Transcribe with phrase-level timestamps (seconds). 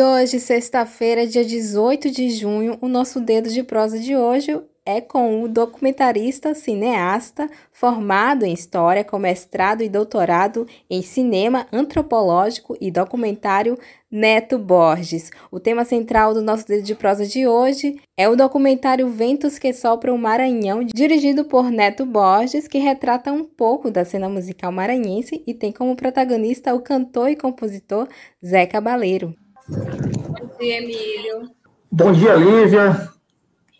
[0.00, 4.98] E hoje, sexta-feira, dia 18 de junho, o nosso dedo de prosa de hoje é
[4.98, 12.90] com o documentarista cineasta formado em História com mestrado e doutorado em Cinema Antropológico e
[12.90, 13.78] Documentário
[14.10, 15.30] Neto Borges.
[15.50, 19.70] O tema central do nosso dedo de prosa de hoje é o documentário Ventos que
[19.70, 25.44] Sopram o Maranhão, dirigido por Neto Borges, que retrata um pouco da cena musical maranhense
[25.46, 28.08] e tem como protagonista o cantor e compositor
[28.42, 29.36] Zé Cabaleiro.
[29.70, 31.50] Bom dia, Emílio.
[31.92, 33.08] Bom dia, Lívia.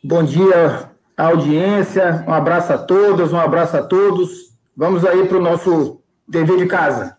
[0.04, 2.24] Bom dia, audiência.
[2.28, 4.56] Um abraço a todas, um abraço a todos.
[4.76, 7.16] Vamos aí para o nosso dever de casa.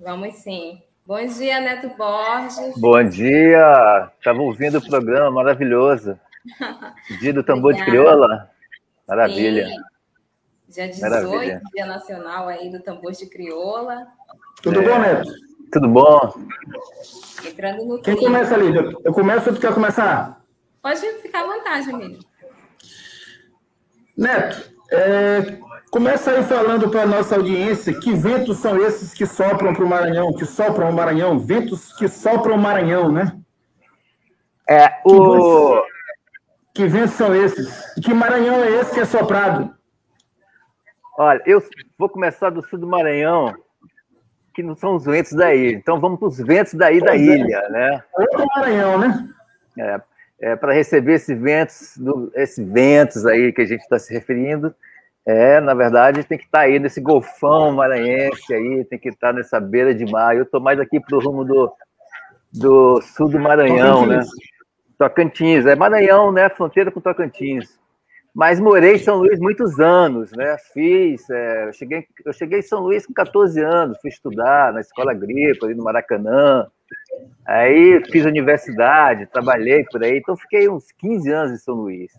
[0.00, 0.80] Vamos sim.
[1.06, 2.74] Bom dia, Neto Borges.
[2.78, 4.10] Bom dia.
[4.18, 6.18] Estava ouvindo o programa maravilhoso.
[7.20, 8.50] Dia do tambor de crioula.
[9.06, 9.66] Maravilha.
[9.66, 9.76] Sim.
[10.68, 11.62] Dia 18, Maravilha.
[11.74, 14.06] Dia Nacional aí do tambor de crioula.
[14.62, 14.88] Tudo é.
[14.88, 15.30] bom, Neto?
[15.74, 16.32] Tudo bom?
[17.44, 18.72] Entrando no Quem começa ali?
[19.04, 20.40] Eu começo ou tu quer começar?
[20.80, 22.24] Pode ficar à vontade, amigo.
[24.16, 25.58] Neto, é,
[25.90, 29.88] começa aí falando para a nossa audiência que ventos são esses que sopram para o
[29.88, 33.36] Maranhão, que sopram o Maranhão, ventos que sopram o Maranhão, né?
[34.70, 35.82] É, o...
[36.72, 37.92] Que ventos são esses?
[37.94, 39.74] Que Maranhão é esse que é soprado?
[41.18, 41.60] Olha, eu
[41.98, 43.52] vou começar do sul do Maranhão,
[44.54, 45.74] que não são os ventos daí.
[45.74, 47.18] Então vamos para os ventos daí da é.
[47.18, 48.02] ilha, né?
[48.16, 49.28] Outro Maranhão, né?
[49.78, 50.00] É,
[50.40, 54.74] é para receber esses ventos, do, ventos aí que a gente está se referindo,
[55.26, 59.28] é, na verdade, tem que estar tá aí nesse golfão maranhense aí, tem que estar
[59.28, 60.36] tá nessa beira de mar.
[60.36, 61.72] Eu estou mais aqui para o rumo do,
[62.52, 64.18] do sul do Maranhão, né?
[64.18, 64.34] Tocantins.
[64.36, 64.44] né?
[64.98, 66.48] Tocantins, é Maranhão, né?
[66.50, 67.78] Fronteira com Tocantins.
[68.34, 70.56] Mas morei em São Luís muitos anos, né?
[70.72, 74.80] Fiz, é, eu, cheguei, eu cheguei em São Luís com 14 anos, fui estudar na
[74.80, 76.66] escola agrícola, ali no Maracanã.
[77.46, 82.10] Aí fiz universidade, trabalhei por aí, então fiquei uns 15 anos em São Luís.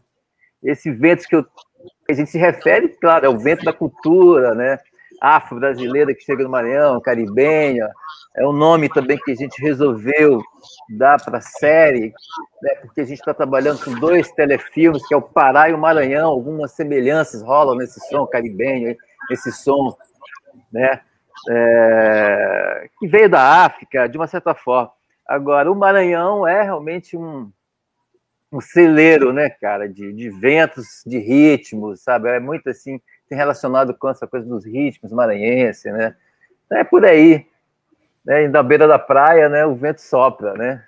[0.64, 4.56] Esse vento que, eu, que a gente se refere, claro, é o vento da cultura,
[4.56, 4.80] né?
[5.22, 7.90] Afro-brasileira que chega no Maranhão, caribenha,
[8.38, 10.42] é um nome também que a gente resolveu
[10.90, 12.14] dar para a série,
[12.62, 15.78] né, porque a gente está trabalhando com dois telefilmes, que é o Pará e o
[15.78, 18.96] Maranhão, algumas semelhanças rolam nesse som caribenho,
[19.32, 19.96] esse som,
[20.72, 21.02] né,
[21.50, 24.92] é, que veio da África, de uma certa forma.
[25.26, 27.50] Agora, o Maranhão é realmente um,
[28.52, 32.30] um celeiro, né, cara, de, de ventos, de ritmos, sabe?
[32.30, 36.16] É muito assim, tem relacionado com essa coisa dos ritmos maranhenses, né?
[36.72, 37.48] É por aí
[38.26, 40.84] né, na beira da praia, né, o vento sopra, né?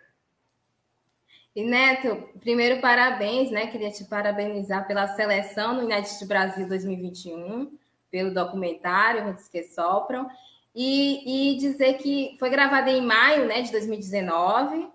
[1.56, 3.66] E Neto, primeiro parabéns, né?
[3.66, 7.72] Queria te parabenizar pela seleção no Inédito Brasil 2021,
[8.12, 10.28] pelo documentário Ventos que Sopram,
[10.76, 14.88] e, e, dizer que foi gravado em maio, né, de 2019,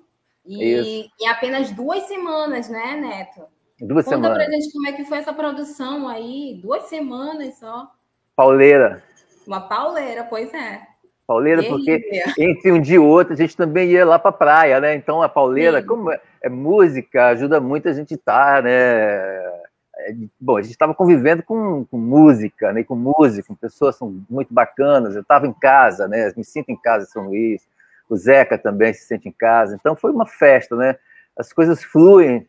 [0.47, 3.43] e em apenas duas semanas, né, Neto?
[3.81, 4.39] Duas Conta semanas.
[4.39, 7.91] pra gente como é que foi essa produção aí, duas semanas só.
[8.37, 9.03] Pauleira.
[9.45, 10.92] Uma pauleira, pois é.
[11.33, 14.81] Pauleira, porque entre um dia e outro a gente também ia lá para a praia,
[14.81, 14.95] né?
[14.95, 15.87] Então a pauleira, Sim.
[15.87, 18.71] como é, é, música, ajuda muito a gente estar, tá, né?
[18.71, 22.85] É, bom, a gente estava convivendo com, com, música, né?
[22.85, 25.15] Com música, com pessoas são muito bacanas.
[25.15, 26.31] Eu estava em casa, né?
[26.37, 27.67] Me sinto em casa em São Luís.
[28.11, 29.75] O Zeca também se sente em casa.
[29.75, 30.97] Então foi uma festa, né?
[31.35, 32.47] As coisas fluem.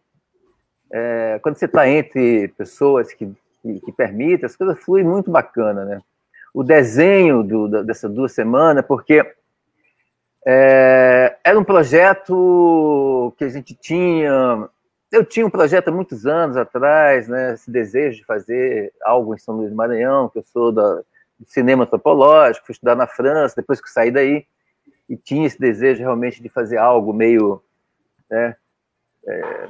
[0.92, 5.86] É, quando você está entre pessoas que, que, que permitem, as coisas fluem muito bacana,
[5.86, 6.02] né?
[6.54, 9.26] O desenho do, dessas duas semanas, porque
[10.46, 14.70] é, era um projeto que a gente tinha.
[15.12, 19.38] Eu tinha um projeto há muitos anos atrás, né, esse desejo de fazer algo em
[19.38, 20.96] São Luís do Maranhão, que eu sou da,
[21.40, 24.46] do cinema antropológico, fui estudar na França, depois que saí daí,
[25.08, 27.62] e tinha esse desejo realmente de fazer algo meio.
[28.30, 28.56] Né,
[29.28, 29.68] é,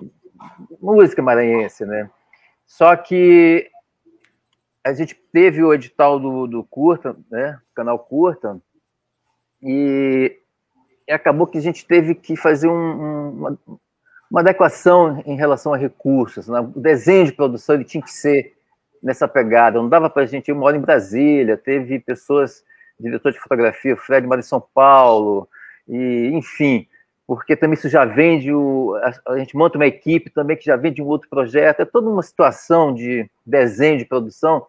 [0.82, 2.10] música maranhense, né?
[2.66, 3.70] Só que
[4.84, 8.60] a gente teve o edital do, do Curta, né, canal Curta,
[9.62, 10.38] e,
[11.10, 13.60] acabou que a gente teve que fazer um, um, uma,
[14.30, 16.48] uma, adequação em relação a recursos.
[16.48, 16.60] Né?
[16.60, 18.54] O desenho de produção ele tinha que ser
[19.02, 22.64] nessa pegada, não dava para a gente, eu moro em Brasília, teve pessoas
[23.00, 25.48] diretor de fotografia, Fred mora em São Paulo,
[25.88, 26.88] e enfim,
[27.28, 28.54] porque também isso já vem de.
[28.54, 28.96] O,
[29.28, 32.10] a, gente monta uma equipe também que já vem de um outro projeto, é toda
[32.10, 34.66] uma situação de desenho, de produção,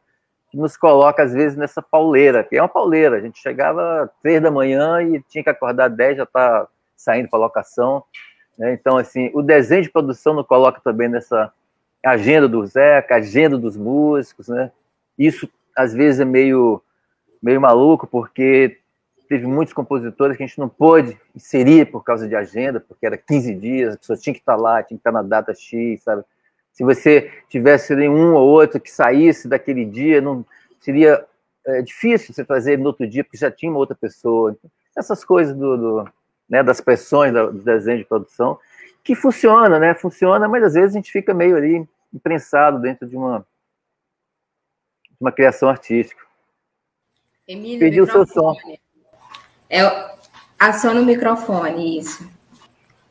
[0.55, 3.17] que nos coloca, às vezes, nessa pauleira, que é uma pauleira.
[3.17, 7.41] A gente chegava três da manhã e tinha que acordar dez, já está saindo para
[7.41, 8.05] locação.
[8.57, 8.73] Né?
[8.73, 11.53] Então, assim, o desenho de produção nos coloca também nessa
[12.07, 14.71] agenda do Zeca, agenda dos músicos, né?
[15.19, 16.81] Isso, às vezes, é meio,
[17.43, 18.79] meio maluco, porque
[19.29, 23.17] teve muitos compositores que a gente não pôde inserir por causa de agenda, porque era
[23.17, 26.23] 15 dias, a pessoa tinha que estar lá, tinha que estar na data X, sabe?
[26.75, 30.45] Se você tivesse um ou outro que saísse daquele dia, não
[30.81, 31.25] seria
[31.65, 34.57] é, difícil você trazer no outro dia, porque já tinha uma outra pessoa.
[34.97, 36.13] Essas coisas do, do
[36.49, 38.59] né, das pressões do desenho de produção,
[39.03, 39.95] que funciona, né?
[39.95, 43.47] Funciona, mas às vezes a gente fica meio ali imprensado dentro de uma,
[45.11, 46.23] de uma criação artística.
[47.47, 48.55] Emílio, Perdi o seu som.
[49.71, 49.83] É,
[50.59, 52.29] aciona o microfone, isso.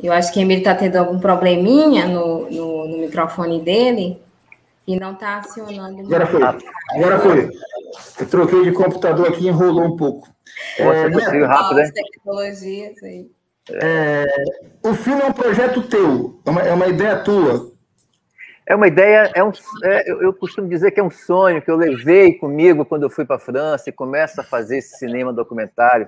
[0.01, 4.21] Eu acho que o Emílio está tendo algum probleminha no, no, no, microfone dele
[4.87, 6.01] e não está acionando.
[6.01, 6.43] Agora foi.
[6.43, 7.49] Agora foi.
[8.19, 10.27] Eu troquei de computador aqui e enrolou um pouco.
[10.77, 11.07] É,
[11.45, 11.91] rápido, né?
[11.93, 13.29] Tecnologias aí.
[13.71, 14.25] É,
[14.83, 17.72] o filme é um projeto teu, é uma, é uma ideia tua.
[18.65, 19.51] É uma ideia, é um,
[19.83, 23.25] é, eu, costumo dizer que é um sonho que eu levei comigo quando eu fui
[23.25, 26.07] para a França e começo a fazer esse cinema documentário.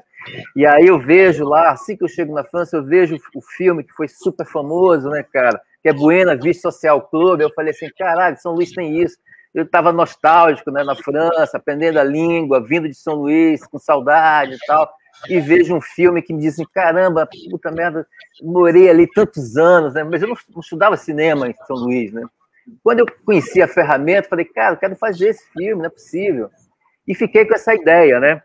[0.55, 3.83] E aí eu vejo lá, assim que eu chego na França, eu vejo o filme
[3.83, 5.59] que foi super famoso, né, cara?
[5.83, 7.41] Que é Buena Vista Social Club.
[7.41, 9.17] Eu falei assim, caralho, São Luís tem isso.
[9.53, 14.53] Eu estava nostálgico, né, na França, aprendendo a língua, vindo de São Luís, com saudade
[14.53, 14.89] e tal
[15.29, 18.05] e vejo um filme que me diz assim, caramba, puta merda,
[18.43, 20.03] morei ali tantos anos, né?
[20.03, 22.23] Mas eu não, não estudava cinema em São Luís, né?
[22.83, 26.49] Quando eu conheci a ferramenta, falei, cara, eu quero fazer esse filme, não é possível.
[27.07, 28.41] E fiquei com essa ideia, né?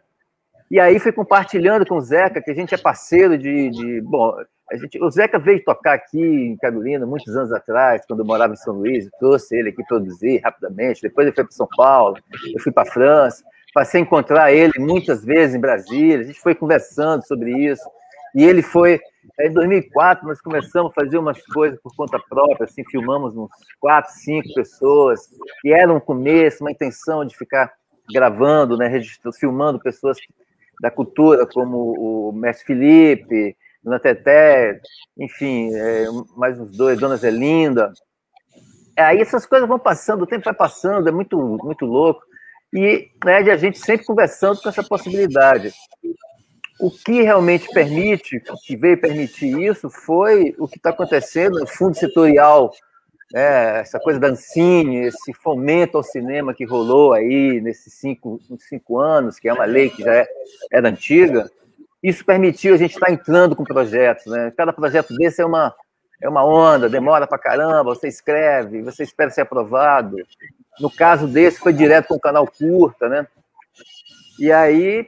[0.71, 3.71] E aí fui compartilhando com o Zeca, que a gente é parceiro de.
[3.71, 4.35] de bom,
[4.71, 8.53] a gente, o Zeca veio tocar aqui em Carolina muitos anos atrás, quando eu morava
[8.53, 11.03] em São Luís, trouxe ele aqui produzir rapidamente.
[11.03, 12.17] Depois ele foi para São Paulo,
[12.55, 13.43] eu fui para França,
[13.75, 17.83] passei a encontrar ele muitas vezes em Brasília, a gente foi conversando sobre isso.
[18.33, 19.01] E ele foi
[19.41, 24.13] em 2004 nós começamos a fazer umas coisas por conta própria, assim, filmamos uns quatro,
[24.13, 25.21] cinco pessoas,
[25.65, 27.73] e era um começo, uma intenção de ficar
[28.13, 30.19] gravando, né, registrando, filmando pessoas
[30.81, 34.81] da cultura, como o Mestre Felipe, Dona Teté,
[35.19, 36.07] enfim, é,
[36.37, 37.93] mais uns dois, Dona Zelinda.
[38.97, 42.23] Aí essas coisas vão passando, o tempo vai passando, é muito, muito louco.
[42.73, 45.73] E né, a gente sempre conversando com essa possibilidade.
[46.81, 51.95] O que realmente permite, que veio permitir isso, foi o que está acontecendo no fundo
[51.95, 52.73] setorial,
[53.33, 58.99] né, essa coisa da Ancine, esse fomento ao cinema que rolou aí nesses cinco, cinco
[58.99, 60.29] anos, que é uma lei que já é,
[60.73, 61.51] era antiga,
[62.03, 64.27] isso permitiu a gente estar tá entrando com projetos.
[64.27, 64.53] Né?
[64.57, 65.75] Cada projeto desse é uma,
[66.21, 70.17] é uma onda, demora para caramba, você escreve, você espera ser aprovado.
[70.81, 73.27] No caso desse, foi direto com o canal curta, né?
[74.39, 75.07] E aí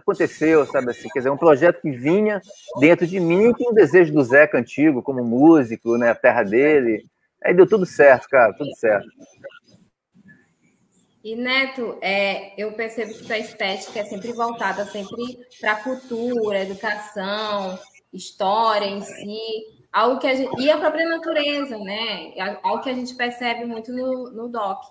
[0.00, 2.40] aconteceu, sabe assim, quer dizer, um projeto que vinha
[2.78, 7.04] dentro de mim, que um desejo do Zeca antigo, como músico, né, a terra dele.
[7.42, 9.08] Aí deu tudo certo, cara, tudo certo.
[11.22, 16.60] E Neto, é, eu percebo que a estética é sempre voltada sempre para a cultura,
[16.60, 17.78] educação,
[18.12, 19.38] história em si,
[19.92, 22.32] algo que a gente, e a própria natureza, né?
[22.62, 24.82] Algo que a gente percebe muito no, no doc.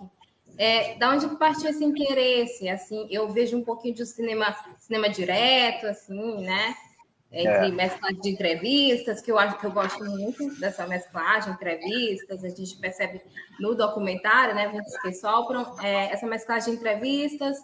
[0.62, 2.68] É, da onde partiu esse interesse?
[2.68, 6.74] Assim, eu vejo um pouquinho de cinema, cinema direto, assim, né?
[7.32, 7.70] Entre é.
[7.70, 12.76] mesclagem de entrevistas, que eu acho que eu gosto muito dessa mesclagem, entrevistas, a gente
[12.76, 13.22] percebe
[13.58, 14.68] no documentário, né?
[14.68, 17.56] Ventos que sopram, é, essa mesclagem de entrevistas,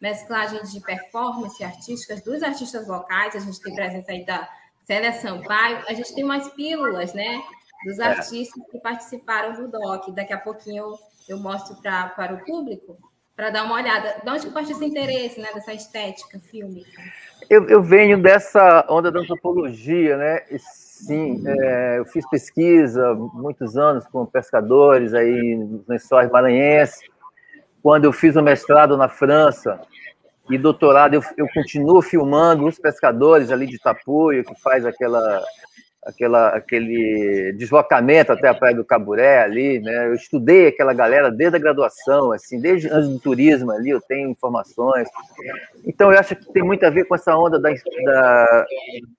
[0.00, 4.48] mesclagem de performance artísticas dos artistas locais, a gente tem presença aí da
[4.84, 7.42] Célia Sampaio, a gente tem umas pílulas, né?
[7.84, 8.04] Dos é.
[8.04, 10.12] artistas que participaram do DOC.
[10.12, 10.98] Daqui a pouquinho eu
[11.28, 12.96] eu mostro pra, para o público,
[13.34, 14.20] para dar uma olhada.
[14.22, 17.02] De onde parte esse interesse, né, dessa estética fílmica?
[17.48, 20.42] Eu, eu venho dessa onda da antropologia, né?
[20.58, 27.00] Sim, é, eu fiz pesquisa muitos anos com pescadores aí nos lençóis maranhenses.
[27.82, 29.80] Quando eu fiz o mestrado na França
[30.48, 35.42] e doutorado, eu, eu continuo filmando os pescadores ali de Tapuio, que faz aquela
[36.04, 40.06] aquela, aquele deslocamento até a Praia do Caburé ali, né?
[40.06, 44.28] Eu estudei aquela galera desde a graduação, assim, desde antes do turismo ali, eu tenho
[44.28, 45.08] informações.
[45.84, 48.66] Então, eu acho que tem muito a ver com essa onda da, da,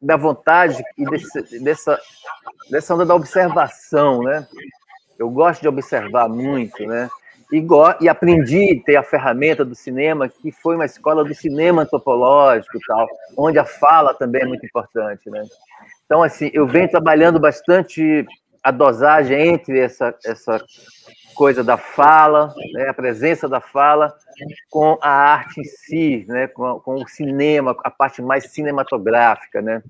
[0.02, 2.00] da vontade e desse, dessa,
[2.70, 4.48] dessa onda da observação, né?
[5.18, 7.10] Eu gosto de observar muito, né?
[7.52, 7.66] E,
[8.02, 12.80] e aprendi a ter a ferramenta do cinema, que foi uma escola do cinema antropológico
[12.88, 15.44] tal, onde a fala também é muito importante, né?
[16.06, 18.26] Então, assim, eu venho trabalhando bastante
[18.64, 20.64] a dosagem entre essa, essa
[21.36, 24.16] coisa da fala, né, a presença da fala,
[24.70, 29.62] com a arte em si, né, com, com o cinema, a parte mais cinematográfica.
[29.62, 29.84] Né?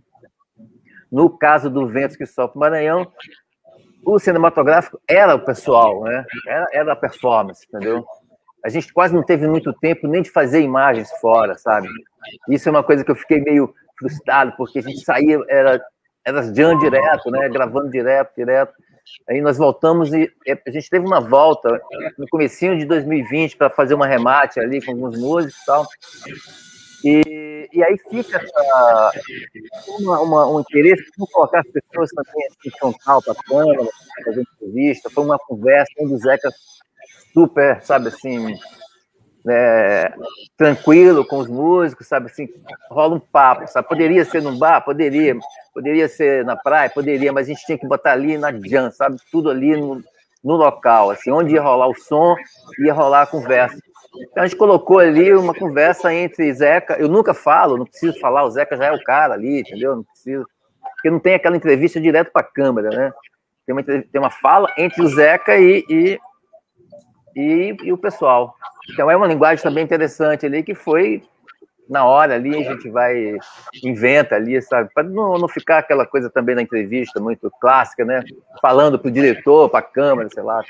[1.11, 3.09] No caso do Ventos que Sopra o Maranhão,
[4.05, 6.25] o cinematográfico era o pessoal, né?
[6.47, 8.05] era, era a performance, entendeu?
[8.63, 11.87] A gente quase não teve muito tempo nem de fazer imagens fora, sabe?
[12.49, 15.81] Isso é uma coisa que eu fiquei meio frustrado, porque a gente saía, era,
[16.25, 17.49] era jam direto, né?
[17.49, 18.73] gravando direto, direto.
[19.29, 21.79] Aí nós voltamos e a gente teve uma volta
[22.17, 25.85] no comecinho de 2020 para fazer uma remate ali com alguns músicos e tal.
[27.03, 29.11] E, e aí fica essa,
[29.99, 33.89] uma, uma, um interesse por colocar as pessoas também assim, frontal para a câmera,
[34.23, 35.09] fazer entrevista.
[35.09, 36.49] Foi uma conversa, um dos Zeca
[37.33, 38.57] super, sabe assim,
[39.47, 40.13] é,
[40.57, 42.47] tranquilo com os músicos, sabe assim,
[42.89, 43.87] rola um papo, sabe?
[43.87, 45.37] Poderia ser num bar, poderia,
[45.73, 49.17] poderia ser na praia, poderia, mas a gente tinha que botar ali na jam, sabe?
[49.31, 50.01] Tudo ali no,
[50.43, 52.35] no local, assim, onde ia rolar o som,
[52.79, 53.77] ia rolar a conversa.
[54.21, 58.43] Então a gente colocou ali uma conversa entre Zeca, eu nunca falo, não preciso falar,
[58.45, 59.95] o Zeca já é o cara ali, entendeu?
[59.95, 60.45] Não preciso,
[60.95, 63.13] porque não tem aquela entrevista direto para a câmera, né?
[63.65, 66.19] Tem uma, tem uma fala entre o Zeca e, e,
[67.35, 68.55] e, e o pessoal.
[68.91, 71.23] Então é uma linguagem também interessante ali que foi
[71.89, 73.37] na hora ali a gente vai
[73.83, 74.89] inventa ali, sabe?
[74.93, 78.23] Para não, não ficar aquela coisa também na entrevista muito clássica, né?
[78.61, 80.61] Falando para o diretor, para a câmera, sei lá.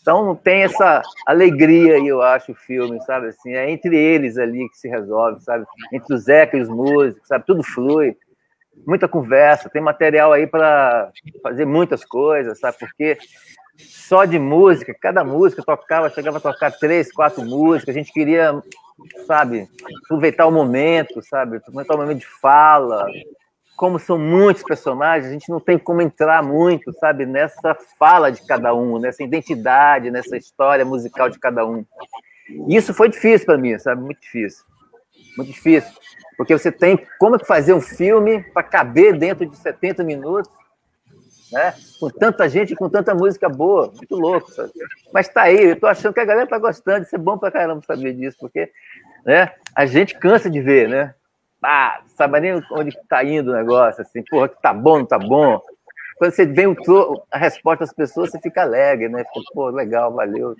[0.00, 3.28] Então tem essa alegria eu acho, o filme, sabe?
[3.28, 5.64] Assim, é entre eles ali que se resolve, sabe?
[5.92, 7.44] Entre o Zeca e os músicos, sabe?
[7.46, 8.16] Tudo flui.
[8.86, 11.10] Muita conversa, tem material aí para
[11.42, 12.76] fazer muitas coisas, sabe?
[12.78, 13.16] Porque
[13.78, 18.62] só de música, cada música tocava, chegava a tocar três, quatro músicas, a gente queria,
[19.26, 19.68] sabe,
[20.04, 23.06] aproveitar o momento, sabe, aproveitar o momento de fala.
[23.76, 28.44] Como são muitos personagens, a gente não tem como entrar muito, sabe, nessa fala de
[28.46, 31.84] cada um, nessa identidade, nessa história musical de cada um.
[32.68, 34.64] E isso foi difícil para mim, sabe, muito difícil.
[35.36, 35.92] Muito difícil.
[36.36, 40.50] Porque você tem como fazer um filme para caber dentro de 70 minutos
[41.52, 41.74] né?
[42.00, 44.72] Com tanta gente, com tanta música boa, muito louco, sabe?
[45.12, 47.50] Mas tá aí, eu tô achando que a galera tá gostando, isso é bom pra
[47.50, 48.70] caramba saber disso, porque
[49.24, 51.14] né, a gente cansa de ver, né?
[51.62, 55.18] Ah, sabe nem onde tá indo o negócio, assim, porra, que tá bom, não tá
[55.18, 55.60] bom.
[56.16, 56.64] Quando você vê
[57.30, 59.24] a resposta das pessoas, você fica alegre, né?
[59.24, 60.54] Fica, pô, legal, valeu.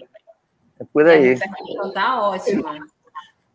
[0.79, 1.33] É por aí.
[1.33, 2.77] É, tá ótima.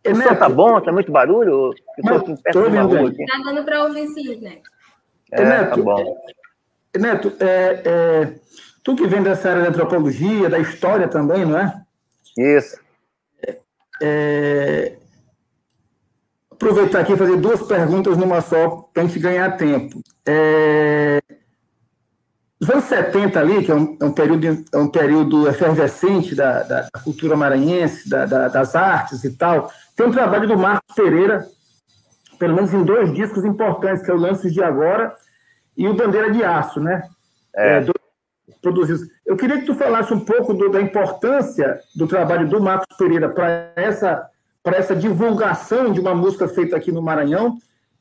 [0.03, 0.81] O som tá bom?
[0.81, 1.75] Tá muito barulho?
[1.97, 3.25] Eu tô aqui perto uma rua aqui.
[3.25, 4.57] Tá dando para ouvir sim, né?
[5.31, 6.17] É, tá bom.
[6.97, 8.33] Neto, é, é,
[8.83, 11.81] tu que vem dessa área da antropologia, da história também, não é?
[12.37, 12.77] Isso.
[14.01, 14.97] É,
[16.51, 20.01] aproveitar aqui e fazer duas perguntas numa só, para a gente ganhar tempo.
[20.25, 21.21] É,
[22.59, 26.61] os anos 70 ali, que é um, é um, período, é um período efervescente da,
[26.61, 31.47] da cultura maranhense, da, da, das artes e tal, tem um trabalho do Marcos Pereira,
[32.37, 35.15] pelo menos em dois discos importantes, que é o Lances de Agora
[35.77, 37.07] e o Bandeira de Aço, né?
[37.55, 37.77] É.
[37.77, 37.93] é do,
[38.61, 39.07] produzidos.
[39.25, 43.29] Eu queria que tu falasse um pouco do, da importância do trabalho do Marcos Pereira
[43.29, 44.29] para essa,
[44.65, 47.57] essa divulgação de uma música feita aqui no Maranhão.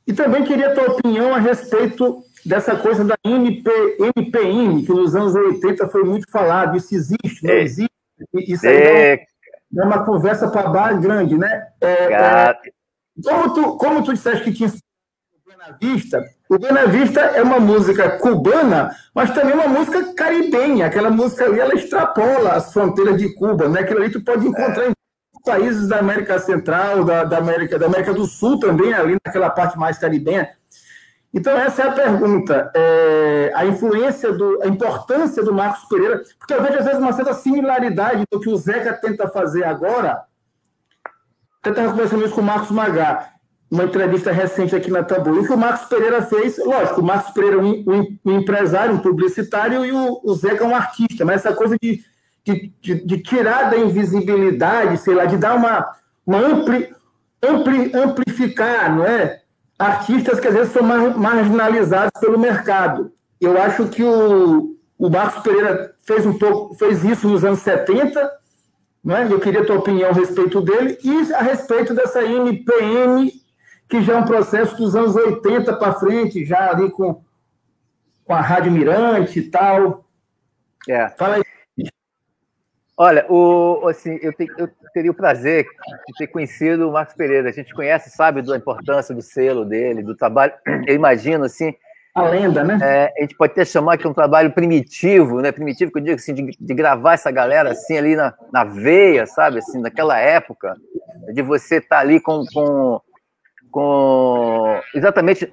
[0.07, 3.71] E também queria a tua opinião a respeito dessa coisa da MP,
[4.17, 6.77] MPM, que nos anos 80 foi muito falado.
[6.77, 7.62] Isso existe, não é.
[7.62, 7.91] existe?
[8.35, 11.69] Isso é, é uma conversa para bar grande, né?
[11.81, 12.55] É, é,
[13.23, 14.73] como, tu, como tu disseste que tinha
[15.45, 20.87] Buena Vista, o Buena Vista é uma música cubana, mas também uma música caribenha.
[20.87, 23.80] Aquela música ali, ela extrapola as fronteiras de Cuba, né?
[23.83, 24.92] Aquilo ali tu pode encontrar em
[25.45, 29.78] países da América Central, da, da, América, da América do Sul também, ali naquela parte
[29.78, 30.50] mais caribenha.
[31.33, 32.73] Então, essa é a pergunta.
[32.75, 37.12] É, a influência, do, a importância do Marcos Pereira, porque eu vejo, às vezes, uma
[37.12, 40.25] certa similaridade do que o Zeca tenta fazer agora.
[41.64, 43.40] Eu estava conversando isso com o Marcos Magá
[43.71, 46.59] uma entrevista recente aqui na Tamboril, que o Marcos Pereira fez.
[46.59, 50.65] Lógico, o Marcos Pereira é um, um, um empresário, um publicitário, e o, o Zeca
[50.65, 52.03] é um artista, mas essa coisa de,
[52.45, 55.89] de, de, de, tirar da invisibilidade, sei lá, de dar uma,
[56.27, 56.93] uma ampli,
[57.41, 59.41] ampli, amplificar, não é?
[59.79, 63.12] Artistas que às vezes são mar, marginalizados pelo mercado.
[63.41, 68.31] Eu acho que o, o Marcos Pereira fez um pouco, fez isso nos anos 70,
[69.03, 69.33] não é?
[69.33, 73.40] Eu queria a tua opinião a respeito dele e a respeito dessa MPM
[73.91, 77.23] que já é um processo dos anos 80 para frente, já ali com,
[78.25, 80.05] com a Rádio Mirante e tal.
[80.89, 81.09] É.
[81.11, 81.43] Fala aí.
[82.97, 87.49] Olha, o, assim, eu, te, eu, teria o prazer de ter conhecido o Marcos Pereira.
[87.49, 90.53] A gente conhece, sabe, da importância do selo dele, do trabalho.
[90.87, 91.75] Eu imagino, assim.
[92.15, 92.79] A lenda, né?
[92.83, 95.51] É, a gente pode até chamar que é um trabalho primitivo, né?
[95.51, 99.27] Primitivo, que eu digo assim, de, de gravar essa galera assim ali na, na veia,
[99.27, 99.59] sabe?
[99.59, 100.77] Assim, naquela época,
[101.33, 103.01] de você estar tá ali com, com
[103.71, 105.50] com exatamente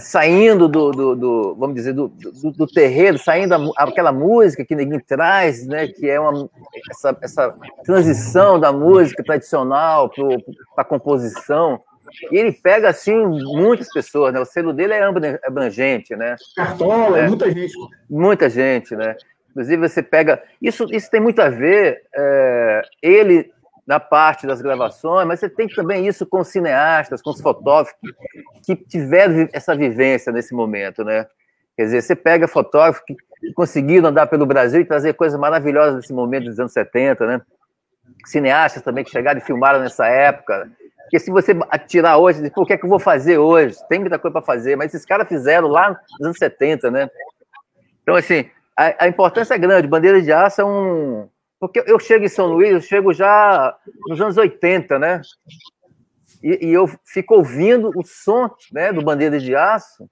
[0.00, 4.74] saindo do, do, do, vamos dizer do, do, do terreiro, saindo a, aquela música que
[4.74, 6.48] ninguém traz, né, que é uma
[6.90, 7.54] essa, essa
[7.84, 11.80] transição da música tradicional para a composição.
[12.32, 14.40] E ele pega assim muitas pessoas, né?
[14.40, 15.02] O selo dele é
[15.46, 16.34] abrangente, né?
[16.56, 17.72] Cartola, é, muita gente.
[18.10, 19.14] Muita gente, né?
[19.50, 22.02] Inclusive você pega isso, isso tem muito a ver.
[22.12, 23.52] É, ele
[23.90, 27.92] na parte das gravações, mas você tem também isso com os cineastas, com os fotógrafos
[28.64, 31.26] que tiveram essa vivência nesse momento, né?
[31.76, 33.16] Quer dizer, você pega fotógrafos que
[33.52, 37.42] conseguiram andar pelo Brasil e trazer coisas maravilhosas nesse momento dos anos 70, né?
[38.26, 40.70] Cineastas também que chegaram e filmaram nessa época.
[41.02, 43.76] Porque se você atirar hoje, o que é que eu vou fazer hoje?
[43.88, 47.10] Tem muita coisa para fazer, mas esses caras fizeram lá nos anos 70, né?
[48.04, 49.88] Então, assim, a, a importância é grande.
[49.88, 51.28] Bandeira de Aço é um,
[51.60, 53.76] porque eu chego em São Luís, eu chego já
[54.08, 55.20] nos anos 80, né?
[56.42, 60.08] E, e eu fico ouvindo o som né, do Bandeira de Aço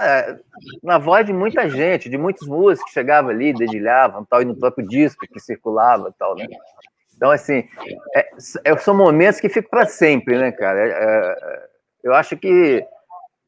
[0.00, 0.36] é,
[0.82, 4.58] na voz de muita gente, de muitos músicos que chegavam ali, dedilhavam, tal, e no
[4.58, 6.48] próprio disco que circulava tal, né?
[7.14, 7.68] Então, assim,
[8.16, 8.28] é,
[8.64, 10.80] é são momentos que ficam para sempre, né, cara?
[10.80, 11.68] É, é,
[12.02, 12.84] eu acho que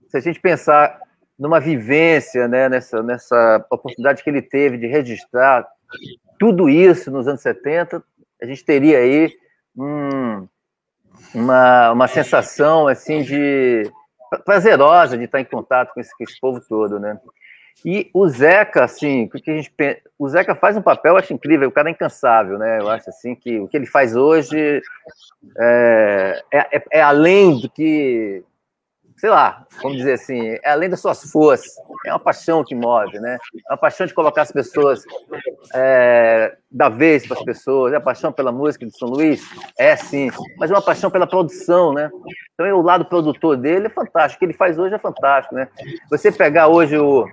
[0.06, 1.00] se a gente pensar
[1.36, 5.66] numa vivência, né, nessa, nessa oportunidade que ele teve de registrar
[6.38, 8.02] tudo isso nos anos 70,
[8.40, 9.32] a gente teria aí
[9.76, 10.46] um,
[11.34, 13.90] uma, uma sensação assim de
[14.44, 17.18] prazerosa de estar em contato com esse, com esse povo todo, né?
[17.84, 19.72] E o Zeca, assim, o que a gente
[20.18, 22.80] o Zeca faz um papel, eu acho incrível, o cara é incansável, né?
[22.80, 24.80] Eu acho assim que o que ele faz hoje
[25.58, 28.44] é, é, é além do que
[29.22, 31.72] sei lá, vamos dizer assim, é além das suas forças,
[32.04, 33.38] é uma paixão que move, né?
[33.68, 35.04] É uma paixão de colocar as pessoas,
[35.72, 39.40] é, da vez para as pessoas, é a paixão pela música de São Luís,
[39.78, 42.10] é sim, mas é uma paixão pela produção, né?
[42.52, 45.68] Então, o lado produtor dele é fantástico, o que ele faz hoje é fantástico, né?
[46.10, 47.24] Você pegar hoje o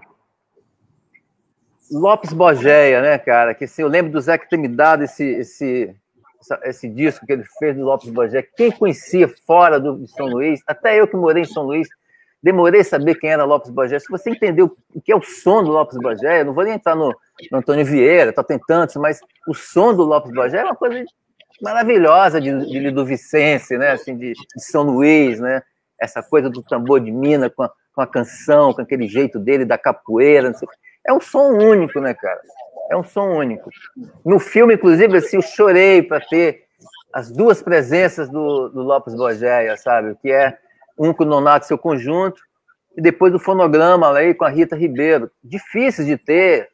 [1.91, 5.25] Lopes Bogeia, né, cara, que assim, eu lembro do Zé que ter me dado esse,
[5.25, 5.95] esse
[6.63, 10.61] esse disco que ele fez do Lopes Bagé, quem conhecia fora do, de São Luís,
[10.65, 11.87] até eu que morei em São Luís,
[12.41, 13.99] demorei a saber quem era Lopes Bagé.
[13.99, 16.73] Se você entendeu o que é o som do Lopes Bagé, eu não vou nem
[16.73, 17.13] entrar no,
[17.51, 21.03] no Antônio Vieira, tá tentando, mas o som do Lopes Bagé é uma coisa
[21.61, 23.91] maravilhosa de, de do Vicente, né?
[23.91, 25.61] Assim, de, de, São Luís, né?
[25.99, 29.65] Essa coisa do tambor de mina com a, com a canção, com aquele jeito dele
[29.65, 30.51] da capoeira.
[31.05, 32.39] É um som único, né, cara?
[32.89, 33.69] É um som único.
[34.25, 36.63] No filme, inclusive, assim, eu chorei para ter
[37.13, 40.15] as duas presenças do, do Lopes Borgeia, sabe?
[40.21, 40.57] Que é
[40.97, 42.41] um com o Nonato seu conjunto
[42.97, 45.31] e depois do fonograma aí com a Rita Ribeiro.
[45.43, 46.69] Difícil de ter.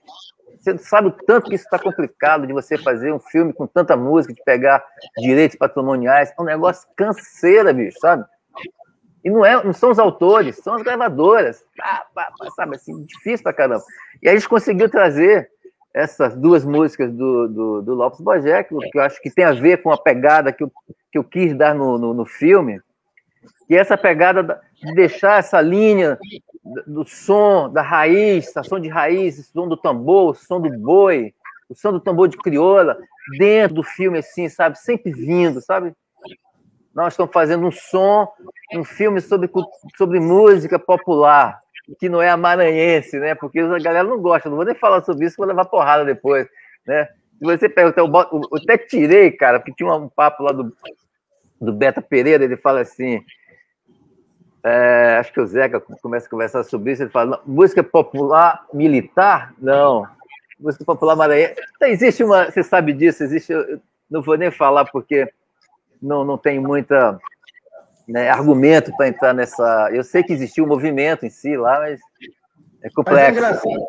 [0.60, 3.96] Você sabe o tanto que isso está complicado de você fazer um filme com tanta
[3.96, 4.84] música, de pegar
[5.18, 6.34] direitos patrimoniais.
[6.38, 8.26] É um negócio canseira, bicho, sabe?
[9.24, 11.64] E não, é, não são os autores, são as gravadoras.
[11.82, 12.06] Ah,
[12.56, 13.84] sabe assim, difícil pra caramba.
[14.22, 15.50] E a gente conseguiu trazer
[15.96, 19.82] essas duas músicas do, do, do Lopes Bogé, que, eu acho que tem a ver
[19.82, 20.70] com a pegada que eu,
[21.10, 22.82] que eu quis dar no, no, no filme,
[23.66, 26.20] que é essa pegada de deixar essa linha
[26.86, 30.70] do som, da raiz, a som de raiz, o som do tambor, o som do
[30.70, 31.34] boi,
[31.70, 32.98] o som do tambor de crioula,
[33.38, 34.78] dentro do filme, assim, sabe?
[34.78, 35.94] Sempre vindo, sabe?
[36.94, 38.28] Nós estamos fazendo um som,
[38.74, 39.50] um filme sobre,
[39.96, 41.62] sobre música popular,
[42.00, 43.36] que não é a maranhense, né?
[43.36, 46.48] Porque a galera não gosta, não vou nem falar sobre isso, vou levar porrada depois,
[46.86, 47.08] né?
[47.38, 50.74] Se você perguntar, eu, eu até tirei, cara, porque tinha um papo lá do,
[51.60, 53.24] do Beta Pereira, ele fala assim,
[54.64, 59.54] é, acho que o Zeca começa a conversar sobre isso, ele fala, música popular militar?
[59.60, 60.08] Não.
[60.60, 61.56] Música popular maranhense.
[61.76, 63.54] Então, existe uma, você sabe disso, existe,
[64.10, 65.30] não vou nem falar porque
[66.02, 67.20] não, não tem muita
[68.08, 69.90] né, argumento para entrar nessa.
[69.92, 72.00] Eu sei que existiu um movimento em si lá, mas
[72.82, 73.20] é complexo.
[73.20, 73.86] Mas é, engraçado.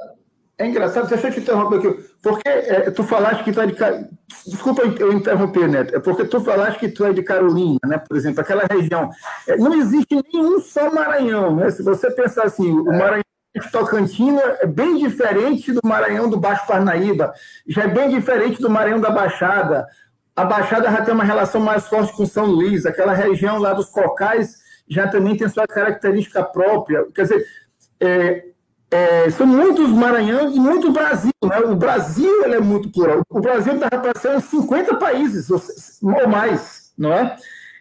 [0.59, 3.77] é engraçado, deixa eu te interromper aqui, porque é, tu falaste que tu é de.
[4.47, 7.99] Desculpa eu interromper, Neto, é porque tu falaste que tu é de Carolina, né?
[7.99, 9.11] Por exemplo, aquela região.
[9.47, 11.71] É, não existe nenhum só Maranhão, né?
[11.71, 12.99] Se você pensar assim, o é.
[12.99, 13.23] Maranhão
[13.55, 17.33] de Tocantina é bem diferente do Maranhão do Baixo Parnaíba,
[17.67, 19.87] já é bem diferente do Maranhão da Baixada
[20.37, 23.87] a Baixada já tem uma relação mais forte com São Luís, aquela região lá dos
[23.87, 27.07] cocais já também tem sua característica própria.
[27.15, 27.47] Quer dizer,
[27.99, 28.45] é,
[28.91, 31.33] é, são muitos Maranhão e muito Brasil.
[31.43, 31.59] Né?
[31.61, 33.23] O Brasil ele é muito plural.
[33.29, 35.61] O Brasil está representando 50 países ou
[36.29, 37.37] mais, não é?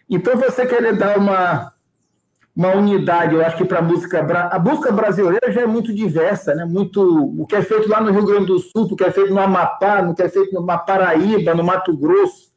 [0.08, 1.72] Então, você querer dar uma,
[2.56, 4.24] uma unidade, eu acho que para a música.
[4.50, 6.64] A música brasileira já é muito diversa, né?
[6.64, 7.02] Muito,
[7.38, 9.38] o que é feito lá no Rio Grande do Sul, o que é feito no
[9.38, 12.50] Amapá, o que é feito no Paraíba, no Mato Grosso.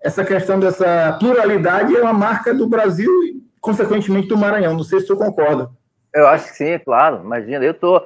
[0.00, 4.74] Essa questão dessa pluralidade é uma marca do Brasil e, consequentemente, do Maranhão.
[4.74, 5.70] Não sei se você concorda.
[6.14, 7.22] Eu acho que sim, claro.
[7.24, 8.00] Imagina, eu tô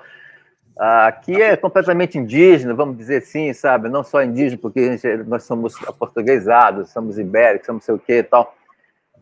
[0.76, 3.90] aqui é completamente indígena, vamos dizer assim, sabe?
[3.90, 8.54] Não só indígena, porque nós somos portuguesados, somos ibéricos, somos sei o quê e tal.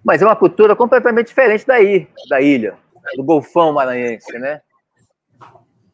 [0.05, 2.77] Mas é uma cultura completamente diferente daí, da ilha,
[3.17, 4.61] do Golfão Maranhense, né?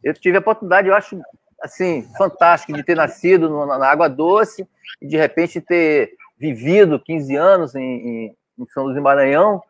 [0.02, 1.20] Eu tive a oportunidade, eu acho,
[1.60, 4.66] assim, fantástico de ter nascido na Água Doce
[5.02, 9.60] e, de repente, ter vivido 15 anos em, em, São Luís do Maranhão,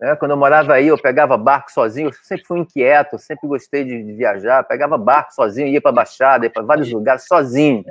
[0.00, 0.16] né?
[0.16, 4.12] Quando eu morava aí, eu pegava barco sozinho, eu sempre fui inquieto, sempre gostei de,
[4.14, 7.84] viajar, pegava barco sozinho, ia para Baixada, ia para vários lugares sozinho,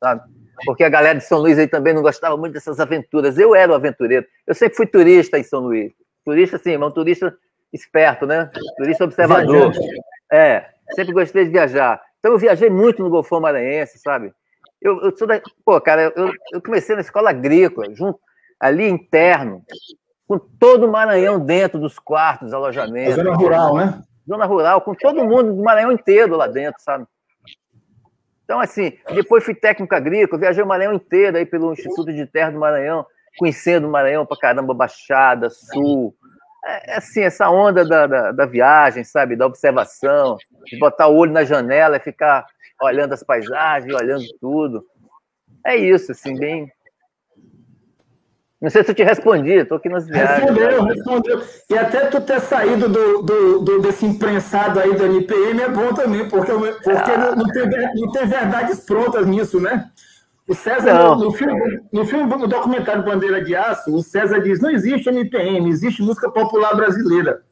[0.00, 0.22] sabe?
[0.64, 3.38] Porque a galera de São Luís aí também não gostava muito dessas aventuras.
[3.38, 4.26] Eu era o aventureiro.
[4.46, 5.92] Eu sempre fui turista em São Luís.
[6.24, 7.36] Turista, sim, mas um turista
[7.72, 8.50] esperto, né?
[8.76, 9.72] Turista observador.
[10.32, 12.00] É, sempre gostei de viajar.
[12.18, 14.32] Então eu viajei muito no Golfão Maranhense, sabe?
[14.80, 15.40] Eu, eu sou da...
[15.64, 18.18] Pô, cara, eu, eu comecei na escola agrícola, junto,
[18.58, 19.62] ali interno,
[20.26, 23.16] com todo o Maranhão dentro dos quartos, alojamentos.
[23.16, 24.02] Zona rural, né?
[24.26, 27.06] Zona rural, com todo mundo do Maranhão inteiro lá dentro, sabe?
[28.44, 32.50] Então, assim, depois fui técnico agrícola, viajei o Maranhão inteiro aí pelo Instituto de Terra
[32.50, 33.06] do Maranhão,
[33.38, 36.14] conhecendo o Maranhão pra caramba, Baixada, Sul.
[36.64, 39.36] É, é, assim, essa onda da, da, da, viagem, sabe?
[39.36, 42.46] Da observação, de botar o olho na janela e ficar
[42.82, 44.84] olhando as paisagens, olhando tudo.
[45.64, 46.70] É isso, assim, bem,
[48.64, 50.38] não sei se eu te respondi, estou aqui nas viagens.
[50.38, 51.42] Respondeu, respondeu.
[51.68, 55.92] E até tu ter saído do, do, do, desse imprensado aí do NPM é bom
[55.92, 57.36] também, porque, porque ah.
[57.36, 59.90] não, tem, não tem verdades prontas nisso, né?
[60.48, 64.60] O César, no, no, filme, no filme, no documentário Bandeira de Aço, o César diz:
[64.60, 67.42] não existe NPM, existe música popular brasileira.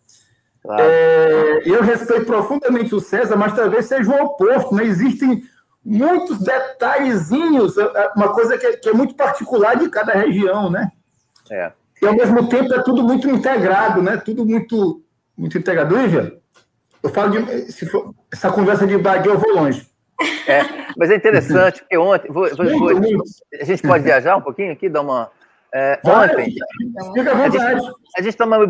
[0.62, 0.82] Claro.
[0.82, 4.70] É, eu respeito profundamente o César, mas talvez seja o oposto.
[4.70, 4.84] Não né?
[4.84, 5.42] existem
[5.84, 7.74] muitos detalhezinhos,
[8.16, 10.90] uma coisa que é, que é muito particular de cada região, né?
[11.52, 11.72] É.
[12.00, 14.16] E ao mesmo tempo é tudo muito integrado, né?
[14.16, 15.02] Tudo muito,
[15.36, 15.98] muito integrado.
[15.98, 16.32] Ivan,
[17.02, 17.70] eu falo de.
[17.70, 19.86] Se for, essa conversa de bag eu vou longe.
[20.46, 20.62] É,
[20.96, 22.32] mas é interessante, porque ontem.
[22.32, 23.24] Vou, vou, vou,
[23.60, 25.30] a gente pode viajar um pouquinho aqui, dar uma.
[25.74, 26.54] É, ontem.
[27.14, 27.86] Fica à vontade.
[28.16, 28.62] A gente está numa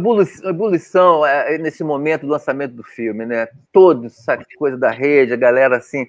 [0.49, 3.49] ebulição é, nesse momento do lançamento do filme, né?
[3.73, 6.07] Todos, sabe, coisa da rede, a galera assim